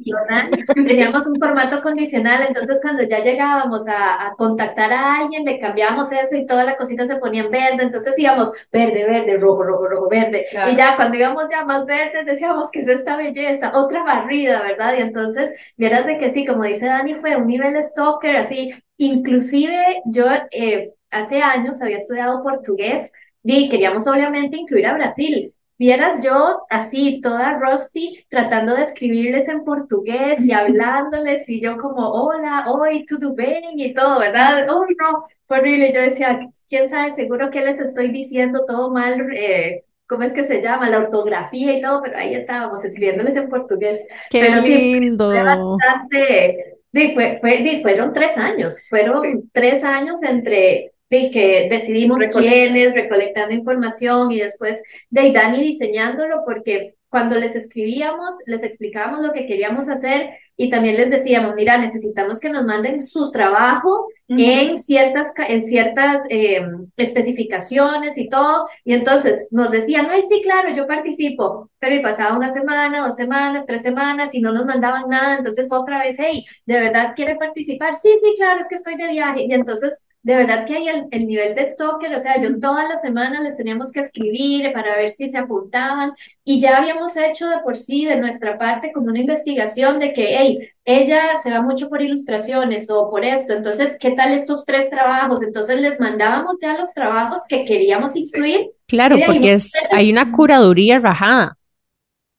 [0.74, 6.10] Teníamos un formato condicional, entonces cuando ya llegábamos a, a contactar a alguien, le cambiábamos
[6.12, 9.86] eso y toda la cosita se ponía en verde, entonces íbamos verde, verde, rojo, rojo,
[9.88, 10.46] rojo, verde.
[10.50, 10.72] Claro.
[10.72, 14.94] Y ya cuando íbamos ya más verdes decíamos que es esta belleza, otra barrida, ¿verdad?
[14.98, 18.63] Y entonces, vieras de que sí, como dice Dani, fue un nivel stalker, así,
[18.96, 25.54] inclusive yo eh, hace años había estudiado portugués y queríamos obviamente incluir a Brasil.
[25.76, 32.10] Vieras yo así, toda rusty, tratando de escribirles en portugués y hablándoles, y yo como,
[32.12, 34.68] hola, oi, tudo bem, y todo, ¿verdad?
[34.70, 35.92] Oh, no, fue horrible.
[35.92, 40.44] Yo decía, quién sabe, seguro que les estoy diciendo todo mal, eh, ¿cómo es que
[40.44, 40.88] se llama?
[40.88, 44.00] La ortografía y todo, pero ahí estábamos escribiéndoles en portugués.
[44.30, 45.30] Qué Pero sí, lindo.
[45.30, 47.38] Fue bastante, sí, fue,
[47.82, 49.48] fueron tres años, fueron Sí.
[49.52, 56.42] tres años entre de que decidimos Recole- quiénes, recolectando información y después de Dani diseñándolo,
[56.44, 61.78] porque cuando les escribíamos, les explicábamos lo que queríamos hacer y también les decíamos, mira,
[61.78, 66.64] necesitamos que nos manden su trabajo en ciertas, en ciertas eh,
[66.96, 68.68] especificaciones y todo.
[68.84, 71.70] Y entonces nos decían, ay, sí, claro, yo participo.
[71.78, 75.38] Pero y pasaba una semana, dos semanas, tres semanas y no nos mandaban nada.
[75.38, 77.94] Entonces otra vez, hey, ¿de verdad quiere participar?
[77.94, 79.42] Sí, sí, claro, es que estoy de viaje.
[79.44, 82.14] Y entonces, de verdad que hay el, el nivel de stalker.
[82.14, 86.12] O sea, yo todas las semanas les teníamos que escribir para ver si se apuntaban.
[86.42, 90.36] Y ya habíamos hecho de por sí, de nuestra parte, como una investigación de que,
[90.38, 94.90] hey, ella se va mucho por ilustraciones o por esto, entonces, ¿qué tal estos tres
[94.90, 95.42] trabajos?
[95.42, 98.70] Entonces les mandábamos ya los trabajos que queríamos incluir.
[98.86, 101.56] Claro, porque es, hay una curaduría rajada.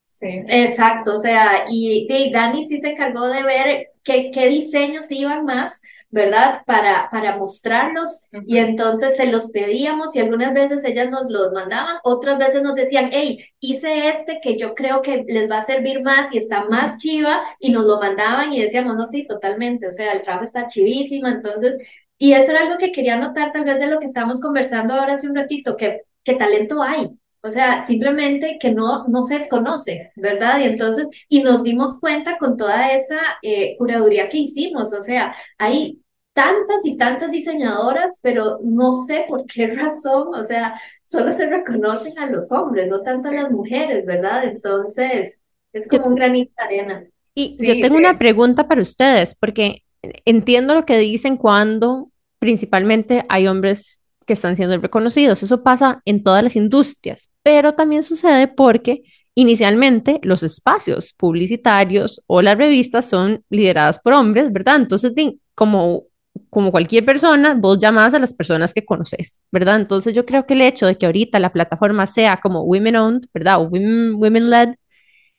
[0.06, 0.44] Sí.
[0.48, 5.46] Exacto, o sea, y, y Dani sí se encargó de ver qué, qué diseños iban
[5.46, 5.82] más,
[6.16, 6.62] ¿verdad?
[6.66, 8.68] Para, para mostrarlos y Ujú.
[8.70, 13.10] entonces se los pedíamos y algunas veces ellas nos los mandaban, otras veces nos decían,
[13.12, 16.98] hey, hice este que yo creo que les va a servir más y está más
[17.00, 20.68] chiva y nos lo mandaban y decíamos, no, sí, totalmente, o sea, el trabajo está
[20.68, 21.78] chivísimo, entonces,
[22.18, 25.14] y eso era algo que quería notar tal vez de lo que estábamos conversando ahora
[25.14, 27.10] hace un ratito, que, que talento hay.
[27.42, 30.60] O sea, simplemente que no, no se conoce, ¿verdad?
[30.62, 35.36] Y entonces, y nos dimos cuenta con toda esta eh, curaduría que hicimos, o sea,
[35.60, 36.02] hay
[36.36, 42.20] tantas y tantas diseñadoras, pero no sé por qué razón, o sea, solo se reconocen
[42.20, 44.46] a los hombres, no tanto a las mujeres, ¿verdad?
[44.46, 45.40] Entonces,
[45.74, 47.06] es como un granito de arena.
[47.34, 49.84] Y Sí, yo tengo de- una pregunta para ustedes, porque
[50.26, 55.44] entiendo lo que dicen cuando principalmente hay hombres que están siendo reconocidos.
[55.44, 59.04] Eso pasa en todas las industrias, pero también sucede porque
[59.36, 64.78] inicialmente los espacios publicitarios o las revistas son lideradas por hombres, ¿verdad?
[64.78, 65.14] Entonces,
[65.56, 66.04] como,
[66.50, 69.78] como cualquier persona, vos llamás a las personas que conoces, ¿verdad?
[69.78, 73.22] Entonces, yo creo que el hecho de que ahorita la plataforma sea como women owned,
[73.34, 73.62] ¿verdad?
[73.62, 74.70] O women, women led,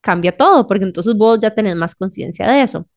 [0.01, 2.88] cambia todo, porque entonces vos ya tenés más conciencia de eso.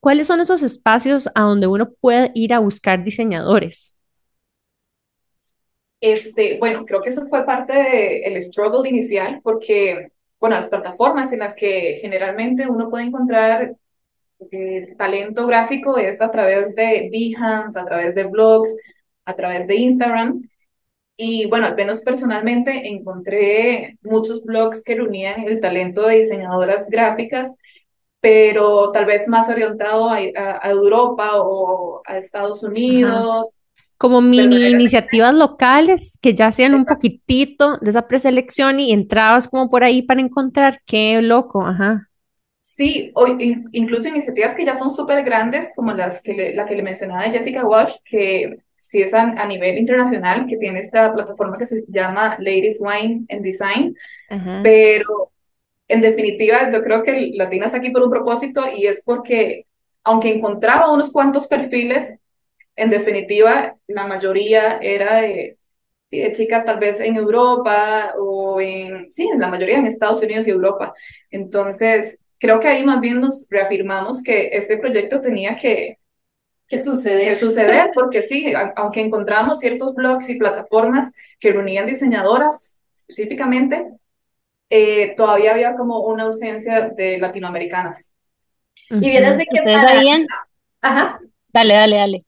[0.00, 3.94] ¿Cuáles son esos espacios a donde uno puede ir a buscar diseñadores?
[6.00, 10.08] Este, bueno, creo que eso fue parte del struggle inicial, porque,
[10.40, 13.76] bueno, las plataformas en las que generalmente uno puede encontrar
[14.50, 18.70] eh, talento gráfico es a través de Behance, a través de blogs,
[19.24, 20.42] a través de Instagram.
[21.16, 27.54] Y bueno, al menos personalmente encontré muchos blogs que reunían el talento de diseñadoras gráficas,
[28.20, 33.56] pero tal vez más orientado a, a- a Europa o a Estados Unidos.
[33.98, 39.70] Como mini iniciativas locales que ya hacían un poquitito de esa preselección y entrabas como
[39.70, 42.08] por ahí para encontrar qué loco, ajá.
[42.62, 46.64] Sí, o in- incluso iniciativas que ya son súper grandes, como las que le- la
[46.66, 51.12] que le mencionaba Jessica Walsh, que sí es a, a nivel internacional, que tiene esta
[51.12, 53.96] plataforma que se llama Ladies Wine and Design,
[54.28, 54.62] Ajá.
[54.62, 55.32] pero
[55.88, 59.66] en definitiva yo creo que Latina está aquí por un propósito y es porque
[60.04, 62.14] aunque encontraba unos cuantos perfiles,
[62.76, 65.58] en definitiva la mayoría era de,
[66.06, 70.46] sí, de chicas tal vez en Europa o en, sí, la mayoría en Estados Unidos
[70.46, 70.94] y Europa.
[71.30, 75.98] Entonces, creo que ahí más bien nos reafirmamos que este proyecto tenía que,
[76.66, 77.26] ¿Qué sucede?
[77.26, 83.86] que suceder, porque sí, aunque encontramos ciertos blogs y plataformas que reunían diseñadoras específicamente,
[84.70, 88.12] eh, todavía había como una ausencia de latinoamericanas.
[88.90, 89.94] Y vieras de que ¿Ustedes para...
[89.94, 90.26] sabían?
[90.80, 91.20] Ajá.
[91.52, 92.24] Dale, dale, dale.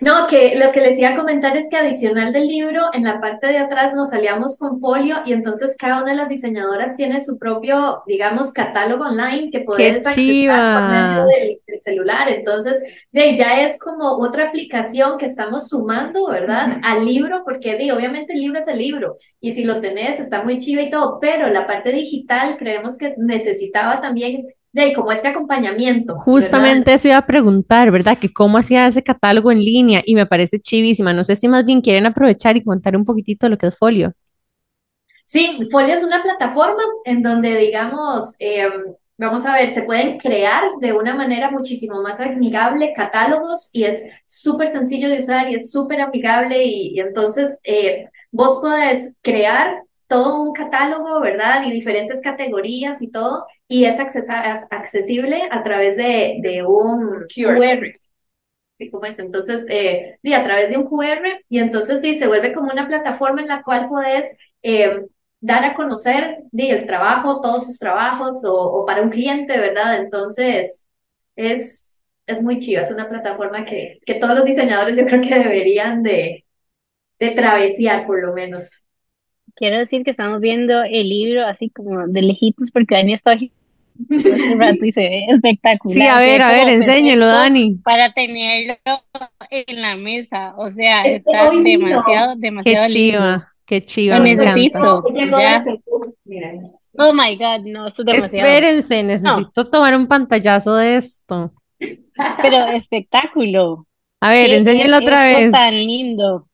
[0.00, 3.20] No, que lo que les iba a comentar es que adicional del libro, en la
[3.20, 7.20] parte de atrás nos salíamos con folio y entonces cada una de las diseñadoras tiene
[7.20, 12.28] su propio, digamos, catálogo online que ¡Qué puedes accesar por medio del, del celular.
[12.28, 16.78] Entonces, de ya es como otra aplicación que estamos sumando, ¿verdad?
[16.82, 20.42] Al libro, porque di, obviamente el libro es el libro y si lo tenés está
[20.42, 25.28] muy chiva y todo, pero la parte digital creemos que necesitaba también de como este
[25.28, 26.24] acompañamiento, ¿verdad?
[26.24, 28.18] Justamente eso iba a preguntar, ¿verdad?
[28.18, 31.12] Que cómo hacía ese catálogo en línea y me parece chivísima.
[31.12, 34.12] No sé si más bien quieren aprovechar y contar un poquitito lo que es Folio.
[35.26, 38.68] Sí, Folio es una plataforma en donde, digamos, eh,
[39.16, 44.04] vamos a ver, se pueden crear de una manera muchísimo más amigable catálogos y es
[44.26, 49.84] súper sencillo de usar y es súper amigable y, y entonces eh, vos podés crear
[50.08, 51.64] todo un catálogo, ¿verdad?
[51.66, 57.58] Y diferentes categorías y todo y es accesible a través de, de un QR.
[57.58, 58.00] QR.
[58.78, 58.90] ¿sí?
[58.90, 59.18] ¿Cómo es?
[59.18, 62.86] Entonces, eh, y a través de un QR, y entonces di, se vuelve como una
[62.88, 65.02] plataforma en la cual puedes eh,
[65.40, 70.00] dar a conocer di, el trabajo, todos sus trabajos, o, o para un cliente, ¿verdad?
[70.00, 70.84] Entonces,
[71.36, 75.34] es, es muy chido, es una plataforma que, que todos los diseñadores yo creo que
[75.38, 76.44] deberían de,
[77.20, 78.83] de travesear, por lo menos.
[79.56, 83.52] Quiero decir que estamos viendo el libro así como de lejitos porque Dani está aquí
[84.10, 87.76] hace rato y se ve Sí, a espectacular, ver, ve a ver, enséñelo, Dani.
[87.84, 88.76] para tenerlo
[89.50, 90.54] en la mesa.
[90.56, 92.92] O sea, Este está vino, demasiado, Qué demasiado lindo.
[93.18, 95.64] chiva, qué chiva, Lo necesito, ya.
[96.98, 98.48] Oh my God, no, esto es demasiado.
[98.48, 101.52] Espérense, No, necesito tomar un pantallazo de esto.
[102.42, 103.86] pero espectáculo.
[104.20, 105.50] A ver, ¿Qué es enséñenlo otra vez.
[105.52, 106.48] tan lindo?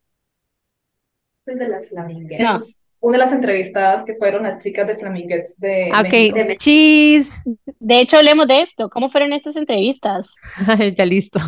[1.44, 1.90] Soy de las.
[1.92, 2.58] No,
[3.00, 6.34] una de las entrevistadas que fueron las chicas de Flaminguettes de Ah, México.
[6.34, 7.42] Ok, De cheese.
[7.78, 8.88] de hecho, hablemos de esto.
[8.90, 10.34] ¿Cómo fueron estas entrevistas?
[10.96, 11.40] Ya listo.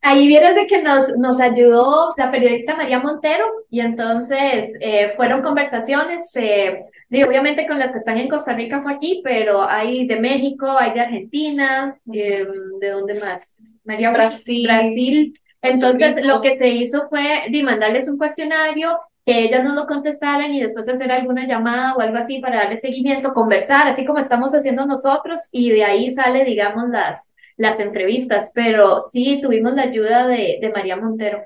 [0.00, 5.42] Ahí vieras de que nos, nos ayudó la periodista María Montero y entonces eh, fueron
[5.42, 10.06] conversaciones, eh, digo, obviamente con las que están en Costa Rica fue aquí, pero hay
[10.06, 12.46] de México, hay de Argentina, eh,
[12.80, 13.60] ¿de dónde más?
[13.84, 15.38] María Brasil, Brasil.
[15.62, 18.96] Entonces lo que se hizo fue de mandarles un cuestionario,
[19.28, 22.76] que ellas nos lo contestaran y después hacer alguna llamada o algo así para darle
[22.78, 28.52] seguimiento, conversar, así como estamos haciendo nosotros y de ahí sale, digamos, las las entrevistas,
[28.54, 31.42] pero sí tuvimos la ayuda de, de María Montero.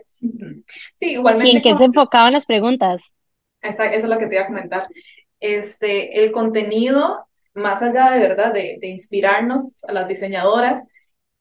[1.00, 3.16] Sí, ¿Y en igualmente qué se enfocaban las preguntas?
[3.60, 4.88] esa, eso es lo que te iba a comentar.
[5.40, 10.86] Este, el contenido, más allá de verdad, de, de inspirarnos a las diseñadoras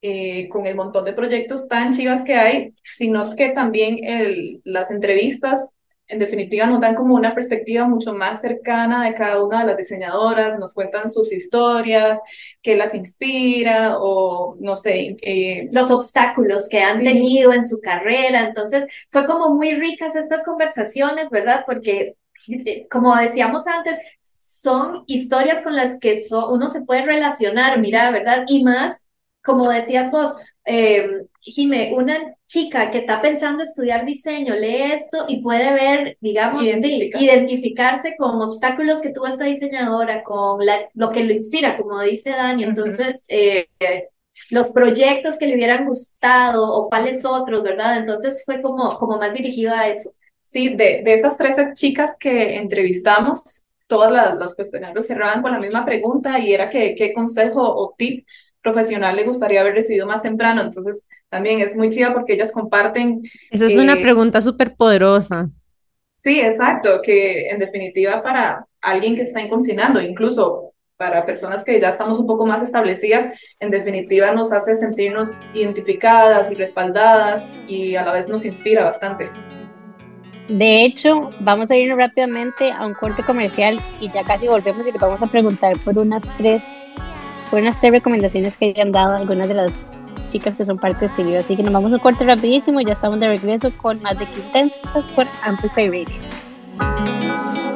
[0.01, 4.91] eh, con el montón de proyectos tan chivas que hay, sino que también el, las
[4.91, 5.71] entrevistas,
[6.11, 9.77] en definitiva, nos dan como una perspectiva mucho más cercana de cada una de las
[9.77, 12.19] diseñadoras, nos cuentan sus historias,
[12.61, 17.79] qué las inspira, o no sé, eh, Los obstáculos que han sí, tenido en su
[17.81, 21.63] carrera, entonces fue como muy ricas estas conversaciones, ¿verdad?
[21.65, 22.15] Porque,
[22.47, 28.11] eh, como decíamos antes, son historias con las que so- uno se puede relacionar, mira,
[28.11, 28.45] ¿verdad?
[28.47, 29.05] Y más,
[29.43, 30.33] como decías vos,
[30.65, 31.07] eh,
[31.43, 37.25] Jime, una chica que está pensando estudiar diseño, lee esto y puede ver, digamos, identificarse.
[37.25, 42.29] identificarse con obstáculos que tuvo esta diseñadora, con la, lo que lo inspira, como dice
[42.29, 42.63] Dani.
[42.63, 43.67] Entonces, eh,
[44.49, 47.97] los proyectos que le hubieran gustado o cuáles otros, ¿verdad?
[47.97, 50.13] Entonces fue como, como más dirigido a eso.
[50.43, 55.59] Sí, de, de estas 13 chicas que entrevistamos, todas las, los cuestionarios cerraban con la
[55.59, 58.27] misma pregunta y era que qué consejo o tip
[58.61, 60.61] profesional le gustaría haber recibido más temprano.
[60.61, 65.49] Entonces, también es muy chida porque ellas comparten, Esa es una eh, pregunta súper poderosa.
[66.19, 71.89] sí, exacto, que en definitiva para alguien que está incursionando, incluso para personas que ya
[71.89, 78.03] estamos un poco más establecidas, en definitiva nos hace sentirnos identificadas y respaldadas y a
[78.03, 79.31] la vez nos inspira bastante.
[80.49, 84.91] De hecho, vamos a irnos rápidamente a un corte comercial y ya casi volvemos y
[84.91, 86.61] les vamos a preguntar por unas tres,
[87.49, 89.71] por unas tres recomendaciones que hayan dado algunas de las
[90.31, 91.39] chicas que son parte de libro.
[91.39, 94.17] Así que nos vamos a un corte rapidísimo y ya estamos de regreso con más
[94.17, 96.17] de que intensas por Amplify Radio.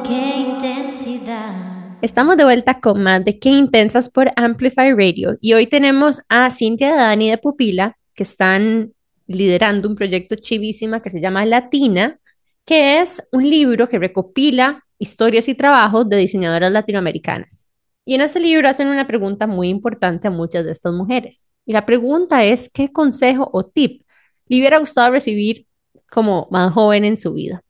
[0.04, 1.54] qué intensidad.
[2.02, 6.50] Estamos de vuelta con más de Qué Intensas por Amplify Radio y hoy tenemos a
[6.50, 8.92] Cintia Dani de Pupila que están
[9.26, 12.18] liderando un proyecto chivísima que se llama Latina,
[12.64, 17.66] que es un libro que recopila historias y trabajos de diseñadoras latinoamericanas.
[18.04, 21.48] Y en ese libro hacen una pregunta muy importante a muchas de estas mujeres.
[21.66, 24.02] Y la pregunta es, ¿qué consejo o tip
[24.46, 25.66] le hubiera gustado recibir
[26.10, 27.62] como más joven en su vida?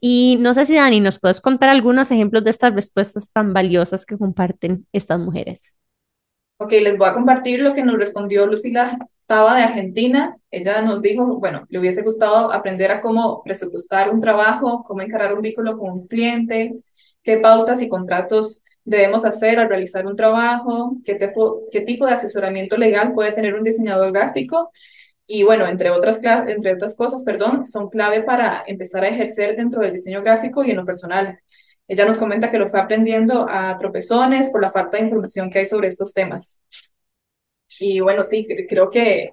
[0.00, 4.06] Y no sé si Dani, nos puedes contar algunos ejemplos de estas respuestas tan valiosas
[4.06, 5.74] que comparten estas mujeres.
[6.58, 10.36] Ok, les voy a compartir lo que nos respondió Lucila Taba de Argentina.
[10.50, 15.34] Ella nos dijo, bueno, le hubiese gustado aprender a cómo presupuestar un trabajo, cómo encarar
[15.34, 16.76] un vínculo con un cliente,
[17.22, 22.12] qué pautas y contratos debemos hacer al realizar un trabajo, qué tipo, qué tipo de
[22.12, 24.72] asesoramiento legal puede tener un diseñador gráfico
[25.26, 29.82] y bueno, entre otras, entre otras cosas, perdón, son clave para empezar a ejercer dentro
[29.82, 31.38] del diseño gráfico y en lo personal.
[31.86, 35.60] Ella nos comenta que lo fue aprendiendo a tropezones por la falta de información que
[35.60, 36.58] hay sobre estos temas.
[37.78, 39.32] Y bueno, sí, creo que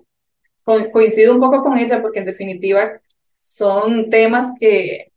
[0.92, 3.00] coincido un poco con ella porque en definitiva
[3.36, 5.14] son temas que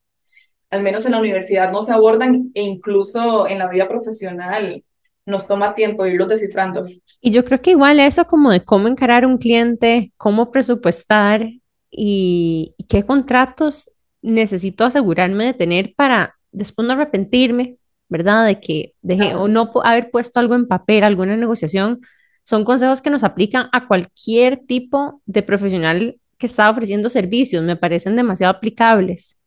[0.70, 4.84] al menos en la universidad no se abordan e incluso en la vida profesional
[5.24, 6.86] nos toma tiempo irlos descifrando.
[7.20, 11.48] Y yo creo que igual eso como de cómo encarar un cliente, cómo presupuestar
[11.90, 13.90] y, qué contratos
[14.22, 17.76] necesito asegurarme de tener para después no arrepentirme,
[18.08, 18.46] ¿verdad?
[18.46, 22.00] De que dejé o no haber puesto algo en papel, alguna negociación,
[22.42, 27.76] son consejos que nos aplican a cualquier tipo de profesional que está ofreciendo servicios, me
[27.76, 29.37] parecen demasiado aplicables.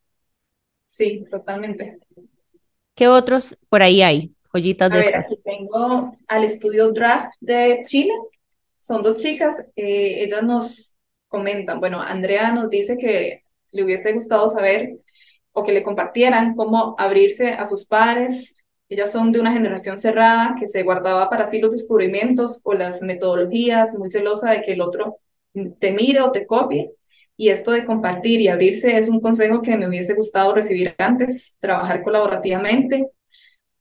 [0.92, 2.00] Sí, totalmente.
[2.94, 4.36] ¿Qué otros por ahí hay?
[4.52, 8.12] Joyitas de aquí tengo al estudio Draft de Chile.
[8.82, 9.66] Son dos chicas.
[9.78, 10.98] Eh, ellas nos
[11.30, 14.98] comentan, bueno, Andrea nos dice que le hubiese gustado saber
[15.54, 18.54] o que le compartieran cómo abrirse a sus pares.
[18.90, 23.02] Ellas son de una generación cerrada que se guardaba para sí los descubrimientos o las
[23.02, 25.20] metodologías, muy celosa de que el otro
[25.80, 26.92] te mire o te copie.
[27.42, 31.58] Y esto de compartir y abrirse es un consejo que me hubiese gustado recibir antes,
[31.60, 33.08] trabajar colaborativamente.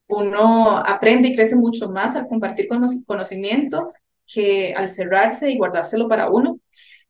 [0.09, 2.69] Uno aprende y crece mucho más al compartir
[3.07, 3.93] conocimiento
[4.27, 6.59] que al cerrarse y guardárselo para uno.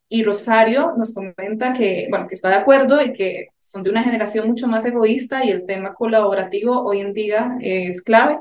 [0.09, 4.03] Y Rosario nos comenta que, bueno, que está de acuerdo y que son de una
[4.03, 8.41] generación mucho más egoísta y el tema colaborativo hoy en día es clave.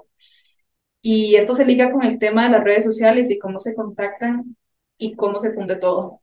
[1.03, 4.55] Y esto se liga con el tema de las redes sociales y cómo se contactan
[4.97, 6.18] y cómo se funde todo.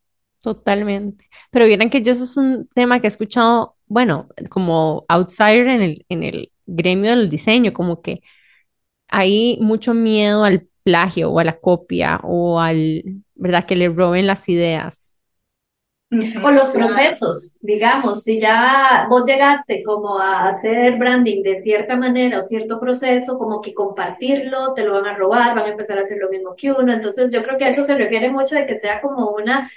[0.46, 1.28] Totalmente.
[1.50, 5.82] Pero vieran que yo eso es un tema que he escuchado, bueno, como outsider en
[5.82, 8.22] el, en el gremio del diseño, como que
[9.08, 13.02] hay mucho miedo al plagio o a la copia o al,
[13.34, 13.64] ¿verdad?
[13.64, 15.16] Que le roben las ideas.
[16.44, 22.38] O los procesos, digamos, si ya vos llegaste como a hacer branding de cierta manera
[22.38, 26.02] o cierto proceso, como que compartirlo, te lo van a robar, van a empezar a
[26.02, 26.92] hacer lo mismo que uno.
[26.92, 29.68] Entonces yo creo que a eso se refiere mucho de que sea como una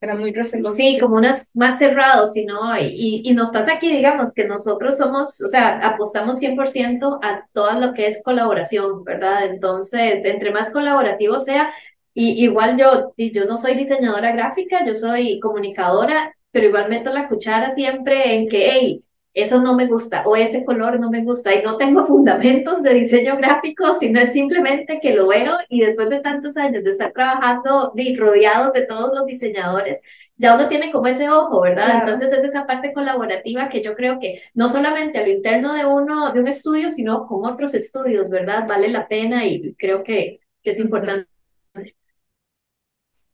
[0.00, 0.74] era muy receloso.
[0.74, 5.40] Sí, como unas más cerrados, sino, y, y nos pasa aquí, digamos, que nosotros somos,
[5.40, 9.46] o sea, apostamos 100% a todo lo que es colaboración, ¿verdad?
[9.46, 11.72] Entonces, entre más colaborativo sea,
[12.14, 17.28] y igual yo, yo no soy diseñadora gráfica, yo soy comunicadora, pero igual meto la
[17.28, 19.04] cuchara siempre en que, hey,
[19.42, 22.94] eso no me gusta o ese color no me gusta y no tengo fundamentos de
[22.94, 27.12] diseño gráfico, sino es simplemente que lo veo y después de tantos años de estar
[27.12, 30.00] trabajando y rodeados de todos los diseñadores,
[30.36, 32.00] ya uno tiene como ese ojo, ¿verdad?
[32.00, 35.84] Entonces es esa parte colaborativa que yo creo que no solamente a lo interno de
[35.86, 38.66] uno, de un estudio, sino con otros estudios, ¿verdad?
[38.68, 41.28] Vale la pena y creo que, que es importante.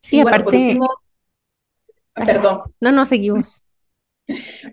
[0.00, 0.78] Sí, aparte...
[2.14, 2.62] Perdón.
[2.80, 3.63] No, no, seguimos.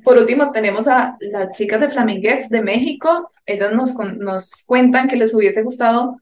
[0.03, 3.31] Por último, tenemos a las chicas de Flaminguex de México.
[3.45, 6.17] Ellas nos, nos cuentan que les hubiese gustado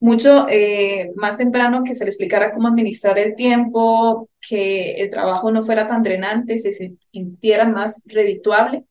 [0.00, 5.52] mucho eh, más temprano que se les explicara cómo administrar el tiempo, que el trabajo
[5.52, 6.72] no fuera tan drenante, se
[7.12, 8.84] sintiera más redituable.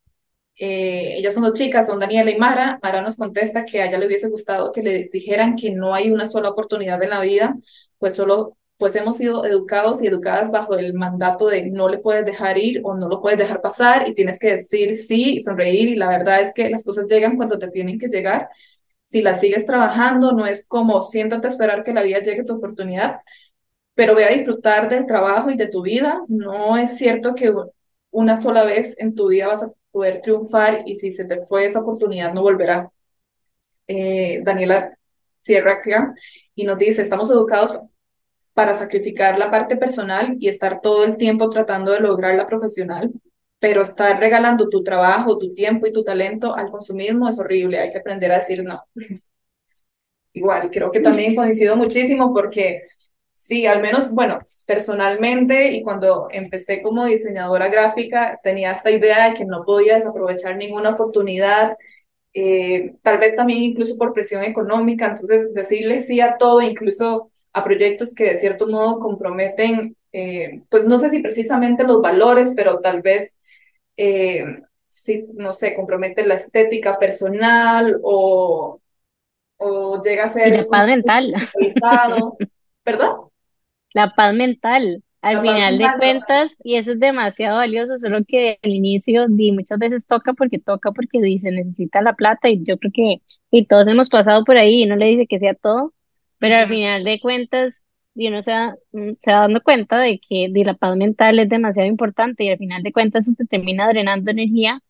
[0.55, 2.79] Eh, ellas son dos chicas, son Daniela y Mara.
[2.83, 6.11] Mara nos contesta que a ella le hubiese gustado que le dijeran que no hay
[6.11, 7.55] una sola oportunidad en la vida,
[7.97, 12.25] pues solo pues hemos sido educados y educadas bajo el mandato de no le puedes
[12.25, 15.89] dejar ir o no lo puedes dejar pasar y tienes que decir sí y sonreír
[15.89, 18.49] y la verdad es que las cosas llegan cuando te tienen que llegar.
[19.05, 22.55] Si las sigues trabajando, no es como siéntate a esperar que la vida llegue tu
[22.55, 23.19] oportunidad,
[23.95, 26.21] pero ve a disfrutar del trabajo y de tu vida.
[26.29, 27.53] No es cierto que
[28.11, 31.65] una sola vez en tu vida vas a poder triunfar y si se te fue
[31.65, 32.91] esa oportunidad no volverá.
[33.87, 34.97] Eh, Daniela
[35.41, 36.13] cierra acá
[36.55, 37.77] y nos dice, estamos educados
[38.53, 43.11] para sacrificar la parte personal y estar todo el tiempo tratando de lograr la profesional,
[43.59, 47.91] pero estar regalando tu trabajo, tu tiempo y tu talento al consumismo es horrible, hay
[47.91, 48.83] que aprender a decir no.
[50.33, 52.83] Igual, creo que también coincido muchísimo porque
[53.33, 59.35] sí, al menos, bueno, personalmente y cuando empecé como diseñadora gráfica tenía esta idea de
[59.35, 61.75] que no podía desaprovechar ninguna oportunidad,
[62.33, 67.63] eh, tal vez también incluso por presión económica, entonces decirle sí a todo, incluso a
[67.63, 72.79] proyectos que de cierto modo comprometen, eh, pues no sé si precisamente los valores, pero
[72.79, 73.35] tal vez,
[73.97, 74.43] eh,
[74.87, 78.79] si, no sé, compromete la estética personal o,
[79.57, 80.55] o llega a ser...
[80.55, 81.33] La paz mental.
[82.83, 83.29] ¿Perdón?
[83.93, 85.03] La paz mental.
[85.21, 89.51] al La final de cuentas, y eso es demasiado valioso, solo que al inicio di,
[89.51, 93.21] muchas veces toca porque toca porque dice necesita la plata y yo creo que
[93.51, 95.93] y todos hemos pasado por ahí y no le dice que sea todo,
[96.39, 97.85] pero al final de cuentas
[98.15, 101.49] uno se va, mm, se va dando cuenta de que di, la paz mental es
[101.49, 104.81] demasiado importante y al final de cuentas eso te termina drenando energía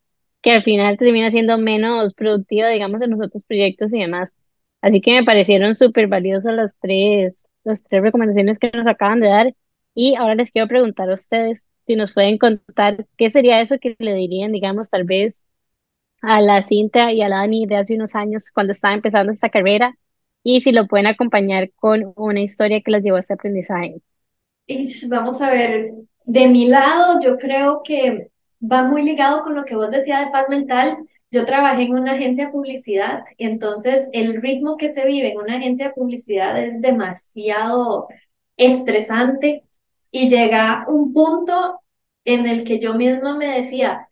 [0.41, 4.33] que al final te termina siendo menos productiva, digamos, en los otros proyectos y demás.
[4.81, 9.27] Así que me parecieron súper valiosas las tres, las tres recomendaciones que nos acaban de
[9.29, 9.55] dar.
[9.93, 13.95] Y ahora les quiero preguntar a ustedes si nos pueden contar qué sería eso que
[13.99, 15.43] le dirían, digamos, tal vez
[16.21, 19.49] a la Cintia y a la Dani de hace unos años cuando estaba empezando esta
[19.49, 19.97] carrera
[20.43, 24.01] y si lo pueden acompañar con una historia que las llevó a este aprendizaje.
[25.09, 25.91] Vamos a ver,
[26.25, 28.31] de mi lado, yo creo que
[28.61, 30.97] va muy ligado con lo que vos decías de paz mental.
[31.31, 35.57] Yo trabajé en una agencia de publicidad entonces el ritmo que se vive en una
[35.57, 38.07] agencia de publicidad es demasiado
[38.57, 39.63] estresante
[40.11, 41.79] y llega un punto
[42.25, 44.09] en el que yo misma me decía,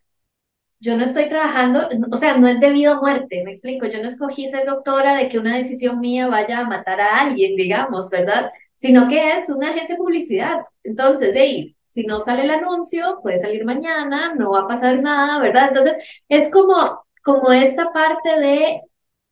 [0.80, 4.08] yo no estoy trabajando, o sea, no es debido a muerte, me explico, yo no
[4.10, 8.52] escogí ser doctora de que una decisión mía vaya a matar a alguien, digamos, ¿verdad?
[8.76, 10.60] Sino que es una agencia de publicidad.
[10.84, 15.02] Entonces, de ahí, si no sale el anuncio, puede salir mañana, no va a pasar
[15.02, 15.70] nada, ¿verdad?
[15.70, 15.98] Entonces,
[16.30, 18.82] es como, como esta parte de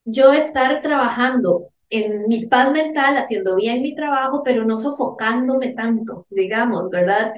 [0.06, 6.26] yo estar trabajando en mi paz mental, haciendo bien mi trabajo, pero no sofocándome tanto,
[6.30, 7.34] digamos, ¿verdad?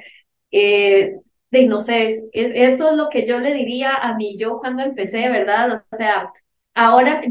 [0.52, 1.18] Eh,
[1.52, 4.84] de no sé, es- eso es lo que yo le diría a mi yo cuando
[4.84, 5.84] empecé, ¿verdad?
[5.92, 6.32] O sea,
[6.74, 7.22] ahora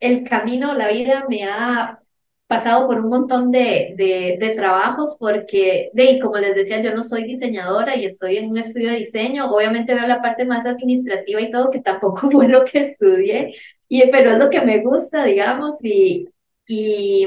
[0.00, 2.00] el camino, la vida me ha
[2.46, 7.02] pasado por un montón de, de, de trabajos porque, de, como les decía, yo no
[7.02, 9.50] soy diseñadora y estoy en un estudio de diseño.
[9.52, 13.54] Obviamente veo la parte más administrativa y todo, que tampoco fue lo que estudié,
[13.88, 16.28] y, pero es lo que me gusta, digamos, y,
[16.68, 17.26] y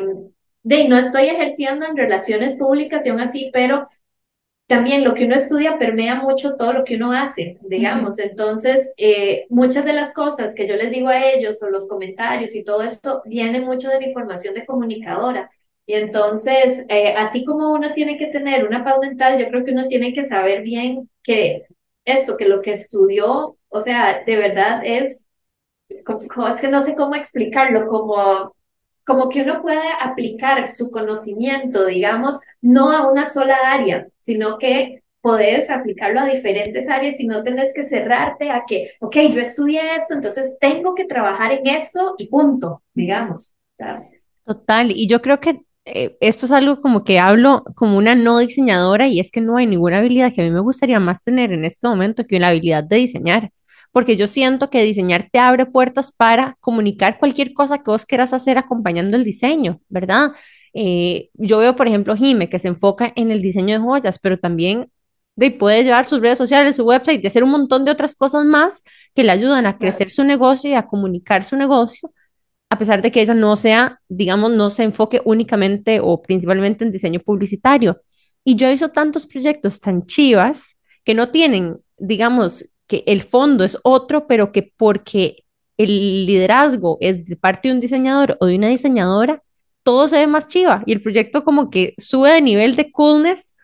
[0.63, 3.88] de, no estoy ejerciendo en relaciones públicas y aún así, pero
[4.70, 8.20] también lo que uno estudia permea mucho todo lo que uno hace, digamos.
[8.20, 12.55] Entonces, eh, muchas de las cosas que yo les digo a ellos o los comentarios
[12.55, 15.51] y todo esto viene mucho de mi formación de comunicadora.
[15.88, 19.72] Y entonces, eh, así como uno tiene que tener una paz mental, yo creo que
[19.74, 21.63] uno tiene que saber bien que
[22.05, 25.28] esto, que lo que estudió, o sea, de verdad es,
[26.05, 28.53] como, como- es que no sé cómo explicarlo, como
[29.10, 35.01] como que uno puede aplicar su conocimiento, digamos, no a una sola área, sino que
[35.20, 39.95] puedes aplicarlo a diferentes áreas y no tenés que cerrarte a que, ok, yo estudié
[39.95, 43.55] esto, entonces tengo que trabajar en esto y punto, digamos.
[44.45, 48.38] Total, y yo creo que eh, esto es algo como que hablo como una no
[48.38, 51.51] diseñadora y es que no hay ninguna habilidad que a mí me gustaría más tener
[51.51, 53.49] en este momento que la habilidad de diseñar,
[53.91, 58.33] porque yo siento que diseñar te abre puertas para comunicar cualquier cosa que vos quieras
[58.33, 60.31] hacer acompañando el diseño, ¿verdad?
[60.73, 64.39] Eh, yo veo, por ejemplo, Jime, que se enfoca en el diseño de joyas, pero
[64.39, 64.89] también
[65.35, 68.45] de, puede llevar sus redes sociales, su website y hacer un montón de otras cosas
[68.45, 68.83] más
[69.15, 72.11] que le ayudan a crecer su negocio y a comunicar su negocio
[72.69, 76.91] a pesar de que ella no sea, digamos, no se enfoque únicamente o principalmente en
[76.91, 78.01] diseño publicitario.
[78.43, 83.77] Y yo hizo tantos proyectos tan chivas que no tienen, digamos, que el fondo es
[83.83, 85.45] otro, pero que porque
[85.77, 89.43] el liderazgo es de parte de un diseñador o de una diseñadora,
[89.83, 93.55] todo se ve más chiva y el proyecto como que sube de nivel de coolness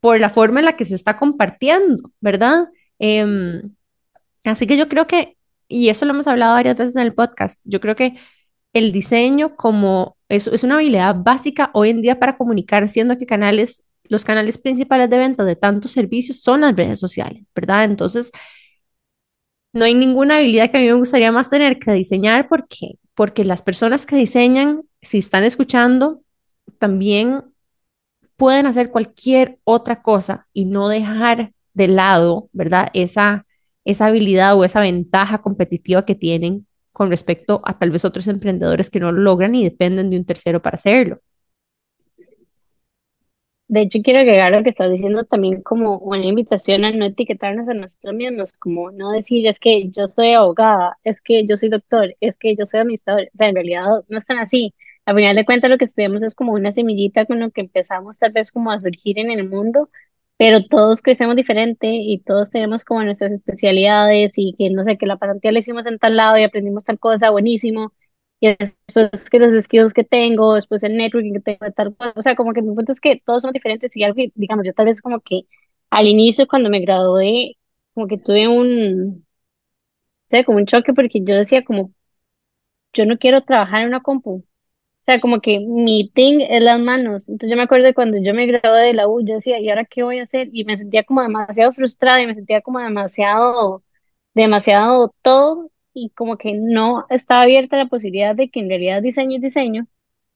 [0.00, 2.68] por la forma en la que se está compartiendo, ¿verdad?
[2.98, 3.62] Em,
[4.44, 5.36] así que yo creo que,
[5.68, 8.16] y eso lo hemos hablado varias veces en el podcast, yo creo que
[8.72, 13.26] el diseño como es, es una habilidad básica hoy en día para comunicar, siendo que
[13.26, 17.84] canales, los canales principales de venta de tantos servicios son las redes sociales, ¿verdad?
[17.84, 18.32] Entonces,
[19.72, 23.44] no hay ninguna habilidad que a mí me gustaría más tener que diseñar porque, porque
[23.44, 26.22] las personas que diseñan, si están escuchando,
[26.78, 27.44] también
[28.36, 32.88] pueden hacer cualquier otra cosa y no dejar de lado, ¿verdad?
[32.92, 33.46] Esa,
[33.84, 38.90] esa habilidad o esa ventaja competitiva que tienen con respecto a tal vez otros emprendedores
[38.90, 41.20] que no lo logran y dependen de un tercero para hacerlo.
[43.72, 47.70] De hecho, quiero agregar lo que estás diciendo también como una invitación a no etiquetarnos
[47.70, 51.70] a nosotros mismos, como no decir es que yo soy abogada, es que yo soy
[51.70, 53.24] doctor, es que yo soy administrador.
[53.32, 54.74] O sea, en realidad no están así.
[55.06, 58.18] Al final de cuentas, lo que estudiamos es como una semillita con lo que empezamos
[58.18, 59.88] tal vez como a surgir en el mundo,
[60.36, 65.06] pero todos crecemos diferente y todos tenemos como nuestras especialidades y que no sé, que
[65.06, 67.92] la pasantía la hicimos en tal lado y aprendimos tal cosa, buenísimo
[68.42, 72.36] y después que los skills que tengo, después el networking que tengo, tal, o sea,
[72.36, 74.86] como que mi punto es que todos somos diferentes y algo, que, digamos, yo tal
[74.86, 75.42] vez como que
[75.90, 77.56] al inicio cuando me gradué,
[77.94, 79.24] como que tuve un, no
[80.24, 81.92] sé, como un choque porque yo decía como,
[82.92, 84.44] yo no quiero trabajar en una compu, O
[85.02, 87.28] sea, como que mi thing es las manos.
[87.30, 89.70] Entonces yo me acuerdo de cuando yo me gradué de la U, yo decía, ¿y
[89.70, 90.50] ahora qué voy a hacer?
[90.54, 93.84] Y me sentía como demasiado frustrada y me sentía como demasiado,
[94.34, 99.36] demasiado todo y como que no estaba abierta la posibilidad de que en realidad diseño
[99.36, 99.86] es diseño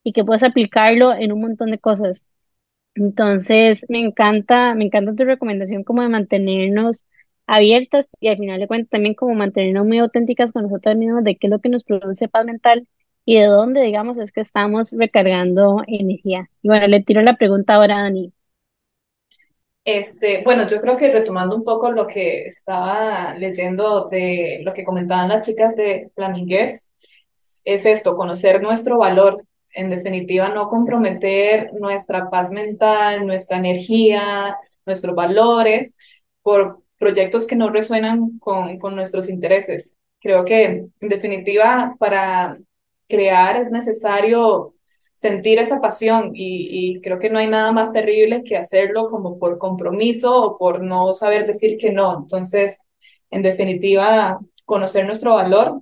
[0.05, 2.27] y que puedes aplicarlo en un montón de cosas.
[2.95, 7.07] Entonces, me encanta, me encanta tu recomendación como de mantenernos
[7.47, 11.37] abiertas y al final de cuentas también como mantenernos muy auténticas con nosotros mismos de
[11.37, 12.89] qué es lo que nos produce paz mental
[13.25, 16.51] y de dónde, digamos, es que estamos recargando energía.
[16.63, 18.33] Y bueno, le tiro la pregunta ahora a Dani.
[19.87, 24.83] Este, bueno, yo creo que retomando un poco lo que estaba leyendo de lo que
[24.83, 26.91] comentaban las chicas de Flaminguex,
[27.65, 35.15] es esto, conocer nuestro valor, en definitiva, no comprometer nuestra paz mental, nuestra energía, nuestros
[35.15, 35.95] valores
[36.43, 39.93] por proyectos que no resuenan con, con nuestros intereses.
[40.21, 40.65] Creo que,
[41.01, 42.59] en definitiva, para
[43.09, 44.75] crear es necesario
[45.17, 49.59] sentir esa pasión y, creo que no hay nada más terrible que hacerlo como por
[49.59, 52.19] compromiso o por no saber decir que no.
[52.19, 52.79] Entonces,
[53.31, 55.81] en definitiva, conocer nuestro valor.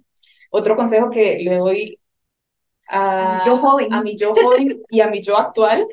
[0.50, 1.98] Otro consejo que le doy
[2.88, 3.92] a, yo joven.
[3.92, 5.86] a mi yo joven y a mi yo actual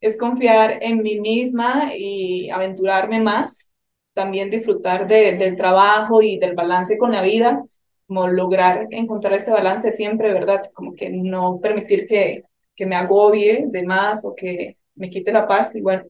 [0.00, 3.70] es confiar en mí misma y aventurarme más,
[4.14, 7.62] también disfrutar de, del trabajo y del balance con la vida,
[8.06, 10.70] como lograr encontrar este balance siempre, ¿verdad?
[10.72, 12.44] Como que no permitir que,
[12.76, 16.04] que me agobie de más o que me quite la paz y bueno.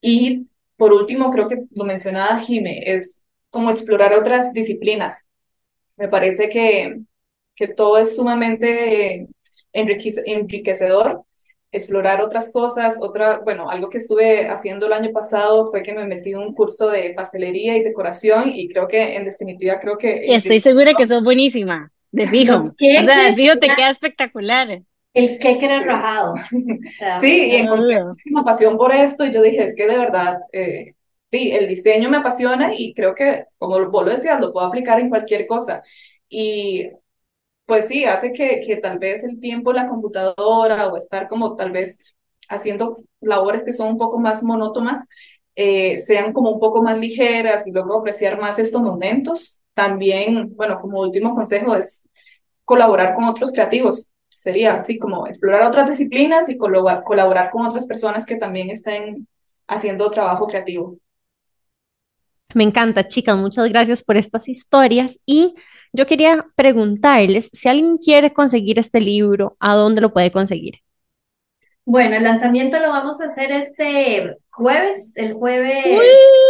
[0.00, 3.20] Y por último, creo que lo mencionaba Jime, es
[3.50, 5.24] como explorar otras disciplinas.
[5.96, 7.00] Me parece que,
[7.56, 9.26] que todo es sumamente
[9.72, 11.24] enriquecedor,
[11.72, 16.06] explorar otras cosas, otra, bueno, algo que estuve haciendo el año pasado fue que me
[16.06, 20.26] metí en un curso de pastelería y decoración y creo que en definitiva creo que...
[20.26, 22.54] Y estoy segura que sos buenísima, de fijo.
[22.54, 24.82] O sea, de fijo te queda espectacular.
[25.18, 26.34] El que era rajado.
[27.20, 30.94] sí, y encontré muchísima pasión por esto y yo dije, es que de verdad, eh,
[31.32, 35.00] sí, el diseño me apasiona y creo que, como vos lo decías, lo puedo aplicar
[35.00, 35.82] en cualquier cosa.
[36.28, 36.88] Y
[37.66, 41.56] pues sí, hace que, que tal vez el tiempo en la computadora o estar como
[41.56, 41.98] tal vez
[42.48, 45.04] haciendo labores que son un poco más monótonas,
[45.56, 49.60] eh, sean como un poco más ligeras y luego apreciar más estos momentos.
[49.74, 52.08] También, bueno, como último consejo es
[52.64, 58.24] colaborar con otros creativos sería así como explorar otras disciplinas y colaborar con otras personas
[58.24, 59.26] que también estén
[59.66, 60.96] haciendo trabajo creativo.
[62.54, 65.54] Me encanta, chicas, muchas gracias por estas historias y
[65.92, 70.76] yo quería preguntarles si alguien quiere conseguir este libro, ¿a dónde lo puede conseguir?
[71.84, 75.84] Bueno, el lanzamiento lo vamos a hacer este jueves, el jueves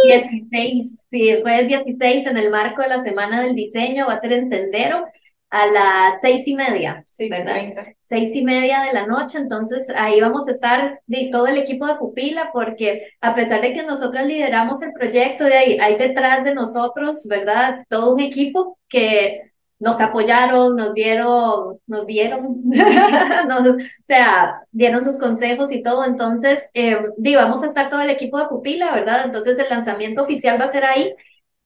[0.05, 4.21] 16, sí, el jueves 16 en el marco de la Semana del Diseño, va a
[4.21, 5.07] ser en Sendero
[5.49, 7.55] a las seis y media, ¿verdad?
[8.01, 11.87] Seis y media de la noche, entonces ahí vamos a estar de todo el equipo
[11.87, 16.43] de Pupila, porque a pesar de que nosotros lideramos el proyecto, de ahí hay detrás
[16.43, 17.83] de nosotros, ¿verdad?
[17.89, 25.71] Todo un equipo que nos apoyaron, nos dieron, nos vieron, o sea, dieron sus consejos
[25.71, 26.03] y todo.
[26.03, 26.97] Entonces, eh,
[27.35, 29.23] vamos a estar todo el equipo de Pupila, ¿verdad?
[29.25, 31.13] Entonces, el lanzamiento oficial va a ser ahí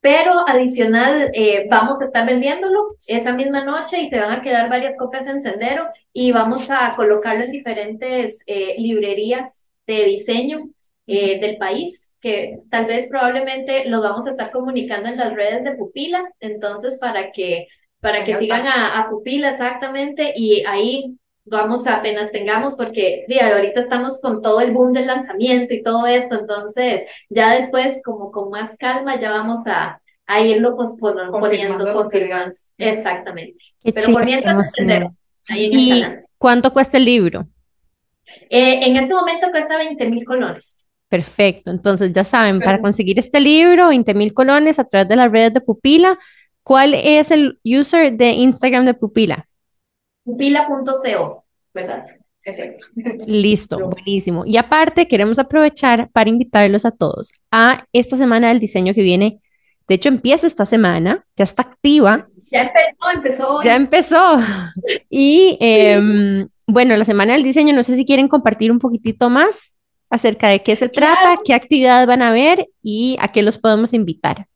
[0.03, 4.69] pero adicional, eh, vamos a estar vendiéndolo esa misma noche y se van a quedar
[4.69, 10.67] varias copias en Sendero y vamos a colocarlo en diferentes eh, librerías de diseño
[11.07, 15.63] eh, del país, que tal vez probablemente lo vamos a estar comunicando en las redes
[15.63, 17.67] de Pupila, entonces para que,
[18.01, 23.55] para que sigan a, a Pupila exactamente y ahí vamos a apenas tengamos, porque día
[23.55, 28.31] ahorita estamos con todo el boom del lanzamiento y todo esto, entonces ya después, como
[28.31, 32.55] con más calma, ya vamos a, a irlo pues, poniendo, confirmando.
[32.77, 33.57] Exactamente.
[33.83, 34.71] Pero por mientras,
[35.49, 36.05] ahí en ¿Y
[36.37, 37.47] cuánto cuesta el libro?
[38.49, 40.85] Eh, en este momento cuesta 20 mil colones.
[41.09, 45.31] Perfecto, entonces ya saben, para conseguir este libro, 20 mil colones a través de las
[45.31, 46.17] redes de Pupila,
[46.63, 49.47] ¿cuál es el user de Instagram de Pupila?
[50.23, 51.43] pupila.co,
[51.73, 52.05] ¿verdad?
[52.45, 52.87] Exacto.
[53.25, 54.43] Listo, buenísimo.
[54.45, 59.39] Y aparte, queremos aprovechar para invitarlos a todos a esta semana del diseño que viene.
[59.87, 62.27] De hecho, empieza esta semana, ya está activa.
[62.51, 63.63] Ya empezó, empezó.
[63.63, 64.39] Ya empezó.
[65.09, 69.77] Y em, bueno, la semana del diseño, no sé si quieren compartir un poquitito más
[70.09, 73.93] acerca de qué se trata, qué actividades van a ver y a qué los podemos
[73.93, 74.47] invitar.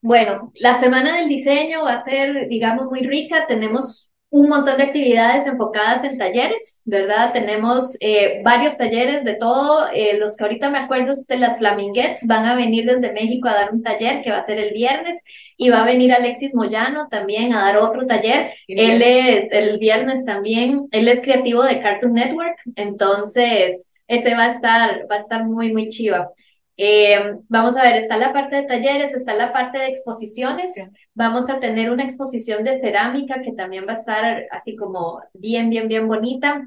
[0.00, 3.46] Bueno, la semana del diseño va a ser, digamos, muy rica.
[3.46, 7.34] Tenemos un montón de actividades enfocadas en talleres, ¿verdad?
[7.34, 9.88] Tenemos eh, varios talleres de todo.
[9.92, 13.52] Eh, los que ahorita me acuerdo de las Flaminguettes van a venir desde México a
[13.52, 15.20] dar un taller que va a ser el viernes
[15.58, 18.54] y va a venir Alexis Moyano también a dar otro taller.
[18.68, 24.54] Él es el viernes también, él es creativo de Cartoon Network, entonces ese va a
[24.54, 26.30] estar, va a estar muy, muy chiva.
[26.76, 30.72] Eh, vamos a ver, está la parte de talleres, está la parte de exposiciones.
[31.14, 35.70] Vamos a tener una exposición de cerámica que también va a estar así como bien,
[35.70, 36.64] bien, bien bonita.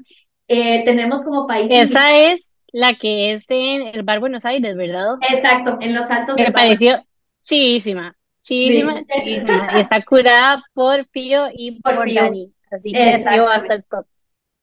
[0.48, 1.70] Eh, tenemos como país.
[1.70, 5.14] Esa es la que es en el Bar Buenos Aires, ¿verdad?
[5.28, 6.36] Exacto, en los altos.
[6.36, 7.04] Me pareció
[7.40, 9.70] chidísima, chidísima, chidísima.
[9.76, 12.52] Y está curada por Pío y por, Dani.
[12.70, 14.06] Así que va a estar top.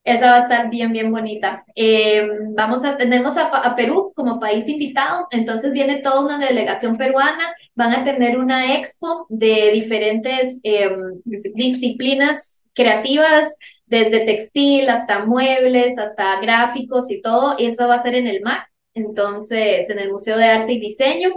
[0.04, 1.64] Esa va a estar bien, bien bonita.
[1.74, 7.54] Eh, vamos a, tenemos a, Perú como país invitado, entonces viene toda una delegación peruana,
[7.74, 10.94] van a tener una expo de diferentes eh,
[11.24, 18.14] disciplinas creativas, desde textil hasta muebles, hasta gráficos y todo, y eso va a ser
[18.14, 21.30] en el MAC, entonces en el Museo de Arte y Diseño.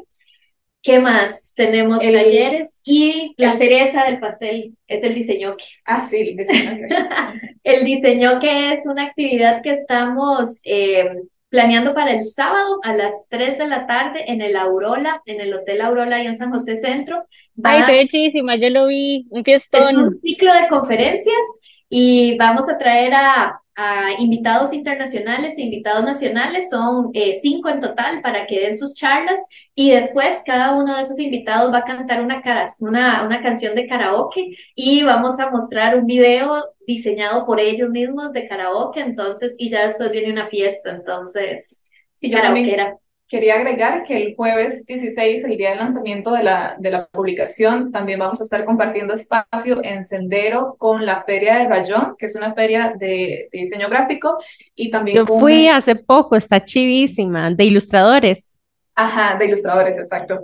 [0.88, 1.54] ¿Qué más?
[1.54, 5.66] Tenemos talleres y la cereza del pastel es el diseño que.
[5.84, 6.88] Ah, sí, el diseño.
[7.66, 11.10] el diseño que es una actividad que estamos eh,
[11.50, 15.54] planeando para el sábado a las 3 de la tarde en el Aurola, en el
[15.54, 17.22] Hotel Aurola y en San José Centro.
[17.62, 19.90] Ay, se ve chidísima, yo lo vi, un fiestón.
[19.90, 21.60] Es un ciclo de conferencias
[21.90, 27.80] y vamos a traer a a invitados internacionales e invitados nacionales, son eh, cinco en
[27.80, 29.40] total para que den sus charlas
[29.76, 32.42] y después cada uno de esos invitados va a cantar una,
[32.80, 38.34] una, una canción de karaoke y vamos a mostrar un video diseñado por ellos mismos
[38.34, 41.84] de karaoke, entonces, y ya después viene una fiesta, entonces,
[42.16, 42.98] sí, karaoke
[43.28, 47.92] Quería agregar que el jueves 16, el día del lanzamiento de la, de la publicación,
[47.92, 52.36] también vamos a estar compartiendo espacio en Sendero con la Feria de Rayón, que es
[52.38, 54.38] una feria de, diseño gráfico,
[54.76, 55.18] y también...
[55.18, 58.58] Yo fui hace poco, está chivísima, de ilustradores.
[58.96, 60.40] Ajá, de ilustradores, exacto.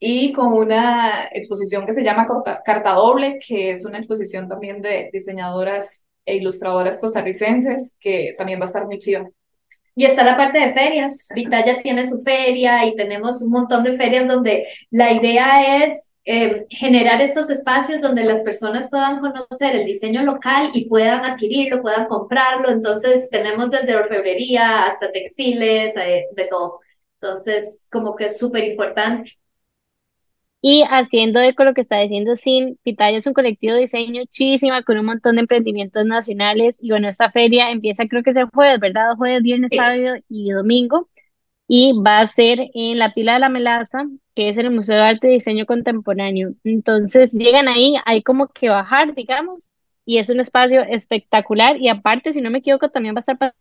[0.00, 2.26] Y con una exposición que se llama
[2.64, 8.64] Carta Doble, que es una exposición también de diseñadoras e ilustradoras costarricenses, que también va
[8.64, 9.28] a estar muy chido.
[9.98, 11.26] Y está la parte de ferias.
[11.34, 16.66] Vitaya tiene su feria y tenemos un montón de ferias donde la idea es eh,
[16.70, 22.06] generar estos espacios donde las personas puedan conocer el diseño local y puedan adquirirlo, puedan
[22.06, 22.70] comprarlo.
[22.70, 26.78] Entonces tenemos desde orfebrería hasta textiles, eh, de todo.
[27.20, 29.32] Entonces, como que es súper importante.
[30.60, 34.82] Y haciendo eco lo que está diciendo Sin, Pitaya es un colectivo de diseño chísima
[34.82, 36.78] con un montón de emprendimientos nacionales.
[36.82, 39.14] Y bueno, esta feria empieza creo que es el jueves, ¿verdad?
[39.16, 41.08] Jueves, viernes, sábado y domingo.
[41.68, 44.96] Y va a ser en la pila de la melaza, que es en el Museo
[44.96, 46.54] de Arte y Diseño Contemporáneo.
[46.64, 49.68] Entonces llegan ahí, hay como que bajar, digamos,
[50.04, 51.76] y es un espacio espectacular.
[51.76, 53.54] Y aparte, si no me equivoco, también va a estar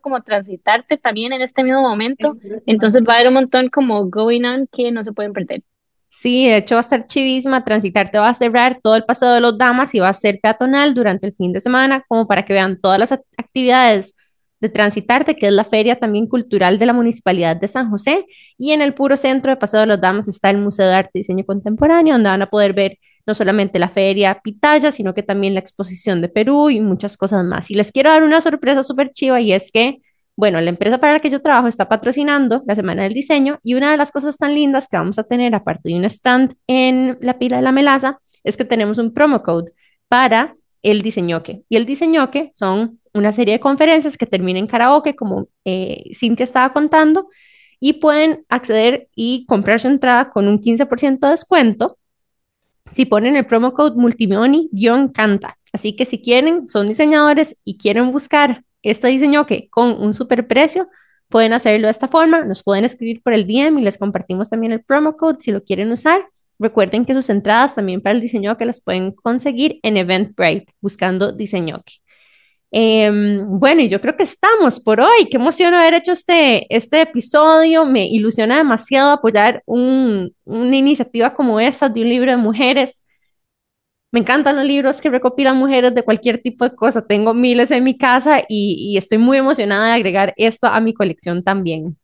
[0.00, 2.36] como transitarte también en este mismo momento.
[2.66, 5.62] Entonces va a haber un montón como going on que no se pueden perder.
[6.14, 9.40] Sí, de hecho va a estar chivísima, Transitarte va a cerrar todo el paseo de
[9.40, 12.52] los damas y va a ser peatonal durante el fin de semana, como para que
[12.52, 14.14] vean todas las actividades
[14.60, 18.26] de Transitarte, que es la feria también cultural de la Municipalidad de San José,
[18.58, 21.10] y en el puro centro de Paseo de los Damas está el Museo de Arte
[21.14, 25.22] y Diseño Contemporáneo, donde van a poder ver no solamente la feria Pitaya, sino que
[25.22, 27.70] también la exposición de Perú y muchas cosas más.
[27.70, 29.98] Y les quiero dar una sorpresa súper chiva y es que
[30.36, 33.74] bueno, la empresa para la que yo trabajo está patrocinando la Semana del Diseño y
[33.74, 37.18] una de las cosas tan lindas que vamos a tener, aparte de un stand en
[37.20, 39.72] la pila de la melaza, es que tenemos un promo code
[40.08, 41.62] para el diseñoque.
[41.68, 46.44] Y el diseñoque son una serie de conferencias que terminan en karaoke, como eh, Cintia
[46.44, 47.28] estaba contando,
[47.78, 51.98] y pueden acceder y comprar su entrada con un 15% de descuento
[52.90, 55.58] si ponen el promo code multimoni-canta.
[55.72, 60.46] Así que si quieren, son diseñadores y quieren buscar este diseño que con un super
[60.46, 60.88] precio
[61.28, 64.72] pueden hacerlo de esta forma, nos pueden escribir por el DM y les compartimos también
[64.72, 66.20] el promo code si lo quieren usar.
[66.58, 71.32] Recuerden que sus entradas también para el diseño que las pueden conseguir en Eventbrite buscando
[71.32, 71.82] diseño
[72.70, 75.28] em, bueno, y yo creo que estamos por hoy.
[75.30, 77.84] Qué emoción haber hecho este, este episodio.
[77.84, 83.02] Me ilusiona demasiado apoyar un, una iniciativa como esta de un libro de mujeres
[84.12, 87.04] me encantan los libros que recopilan mujeres de cualquier tipo de cosa.
[87.04, 91.42] Tengo miles en mi casa y, estoy muy emocionada de agregar esto a mi colección
[91.42, 91.96] también.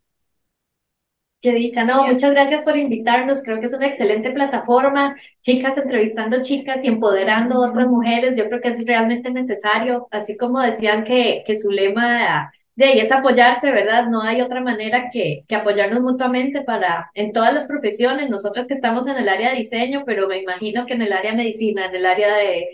[1.40, 3.42] Qué dicha, no, muchas gracias por invitarnos.
[3.44, 5.16] Creo que es una excelente plataforma.
[5.42, 8.36] Chicas entrevistando chicas y empoderando a otras mujeres.
[8.36, 10.09] Yo creo que es realmente necesario.
[10.11, 14.07] Así como decían que, que su lema de ahí es apoyarse, ¿verdad?
[14.07, 18.74] No hay otra manera que, que apoyarnos mutuamente para, en todas las profesiones, nosotras que
[18.74, 21.87] estamos en el área de diseño, pero me imagino que en el área de medicina,
[21.87, 22.68] en el área de,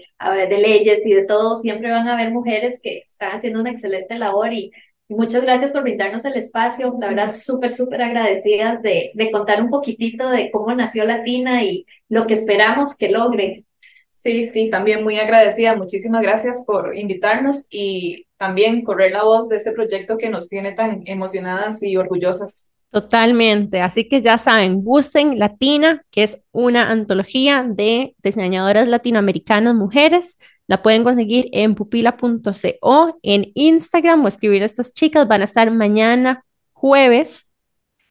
[0.46, 4.18] de leyes y de todo, siempre van a haber mujeres que están haciendo una excelente
[4.18, 4.72] labor y,
[5.08, 9.70] muchas gracias por brindarnos el espacio, la verdad, súper, súper agradecidas de, de contar un
[9.70, 13.64] poquitito de cómo nació Latina y lo que esperamos que logre.
[14.12, 15.76] Sí, sí, también muy agradecida.
[15.76, 20.72] Muchísimas gracias por invitarnos y también correr la voz de este proyecto que nos tiene
[20.72, 22.70] tan emocionadas y orgullosas.
[22.90, 23.80] Totalmente.
[23.80, 30.38] Así que ya saben, busquen Latina, que es una antología de diseñadoras latinoamericanas mujeres.
[30.66, 35.26] La pueden conseguir en pupila.co, en Instagram o escribir a estas chicas.
[35.26, 37.46] Van a estar mañana jueves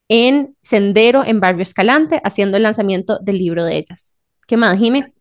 [0.08, 4.14] en Sendero en Barrio Escalante haciendo el lanzamiento del libro de ellas.
[4.48, 5.13] ¿Qué más, Jimmy?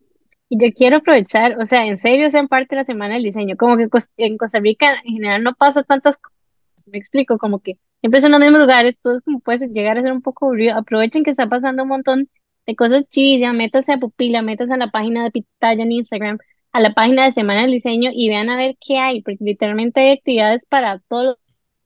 [0.52, 3.56] Y yo quiero aprovechar, o sea, en serio sean parte de la semana del diseño,
[3.56, 3.88] como que
[4.18, 8.32] en Costa Rica en general no pasa tantas cosas, me explico, como que siempre son
[8.32, 11.48] los mismos lugares, todos como puede llegar a ser un poco aburrido, aprovechen que está
[11.48, 12.28] pasando un montón
[12.66, 16.38] de cosas chidas, métanse a Pupila, métanse a la página de Pitaya en Instagram,
[16.72, 20.00] a la página de Semana del Diseño y vean a ver qué hay, porque literalmente
[20.00, 21.38] hay actividades para todos,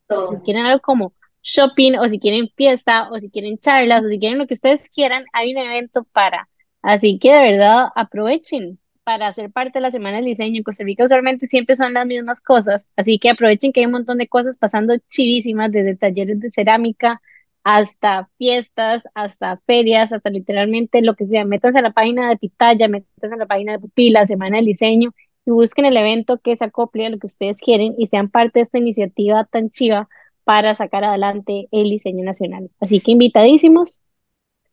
[0.08, 0.26] todo.
[0.26, 4.18] si quieren algo como shopping, o si quieren fiesta, o si quieren charlas, o si
[4.18, 6.48] quieren lo que ustedes quieran, hay un evento para
[6.82, 10.58] Así que de verdad aprovechen para ser parte de la Semana del Diseño.
[10.58, 13.92] En Costa Rica usualmente siempre son las mismas cosas, así que aprovechen que hay un
[13.92, 17.20] montón de cosas pasando chivísimas, desde talleres de cerámica
[17.62, 21.44] hasta fiestas, hasta ferias, hasta literalmente lo que sea.
[21.44, 25.12] Métanse a la página de Pitaya, métanse a la página de Pupila, Semana del Diseño,
[25.44, 28.60] y busquen el evento que se acople a lo que ustedes quieren y sean parte
[28.60, 30.08] de esta iniciativa tan chiva
[30.44, 32.70] para sacar adelante el diseño nacional.
[32.80, 34.00] Así que invitadísimos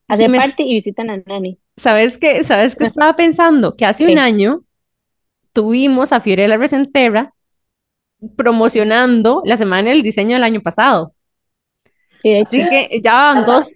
[0.08, 1.58] a ser parte y visitan a Nani.
[1.78, 2.44] ¿Sabes qué?
[2.44, 3.76] ¿Sabes qué estaba pensando?
[3.76, 4.62] Que hace un año
[5.54, 7.34] tuvimos a Fiorella Resenterra
[8.36, 11.14] promocionando la semana del diseño del año pasado.
[12.42, 13.68] Así que ya van dos,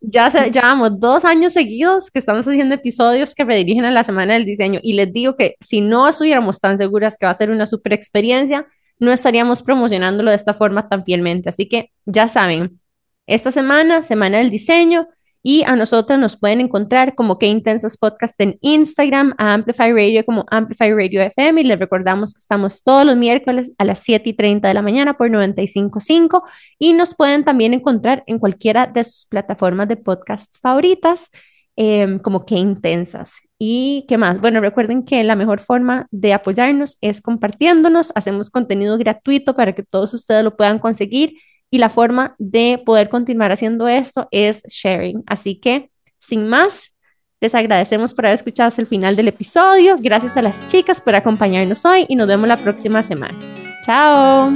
[0.00, 4.46] ya llevamos dos años seguidos que estamos haciendo episodios que redirigen a la semana del
[4.46, 7.66] diseño y les digo que si no estuviéramos tan seguras que va a ser una
[7.66, 8.66] super experiencia,
[8.98, 11.50] no estaríamos promocionándolo de esta forma tan fielmente.
[11.50, 12.80] Así que ya saben,
[13.26, 15.08] esta semana, semana del diseño,
[15.42, 20.24] y a nosotros nos pueden encontrar como Que Intensas Podcast en Instagram, a Amplify Radio
[20.24, 21.62] como Amplify Radio FM.
[21.62, 24.82] Y les recordamos que estamos todos los miércoles a las 7 y 30 de la
[24.82, 26.42] mañana por 95.5.
[26.78, 31.30] Y nos pueden también encontrar en cualquiera de sus plataformas de podcast favoritas,
[31.76, 33.32] em, como Que Intensas.
[33.58, 34.40] ¿Y qué más?
[34.40, 38.12] Bueno, recuerden que la mejor forma de apoyarnos es compartiéndonos.
[38.14, 41.34] Hacemos contenido gratuito para que todos ustedes lo puedan conseguir
[41.70, 45.22] y la forma de poder continuar haciendo esto es sharing.
[45.26, 46.92] Así que, sin más,
[47.40, 49.96] les agradecemos por haber escuchado hasta el final del episodio.
[49.98, 53.38] Gracias a las chicas por acompañarnos hoy y nos vemos la próxima semana.
[53.84, 54.52] Chao.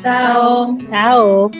[0.00, 0.78] Chao.
[0.88, 1.50] Chao.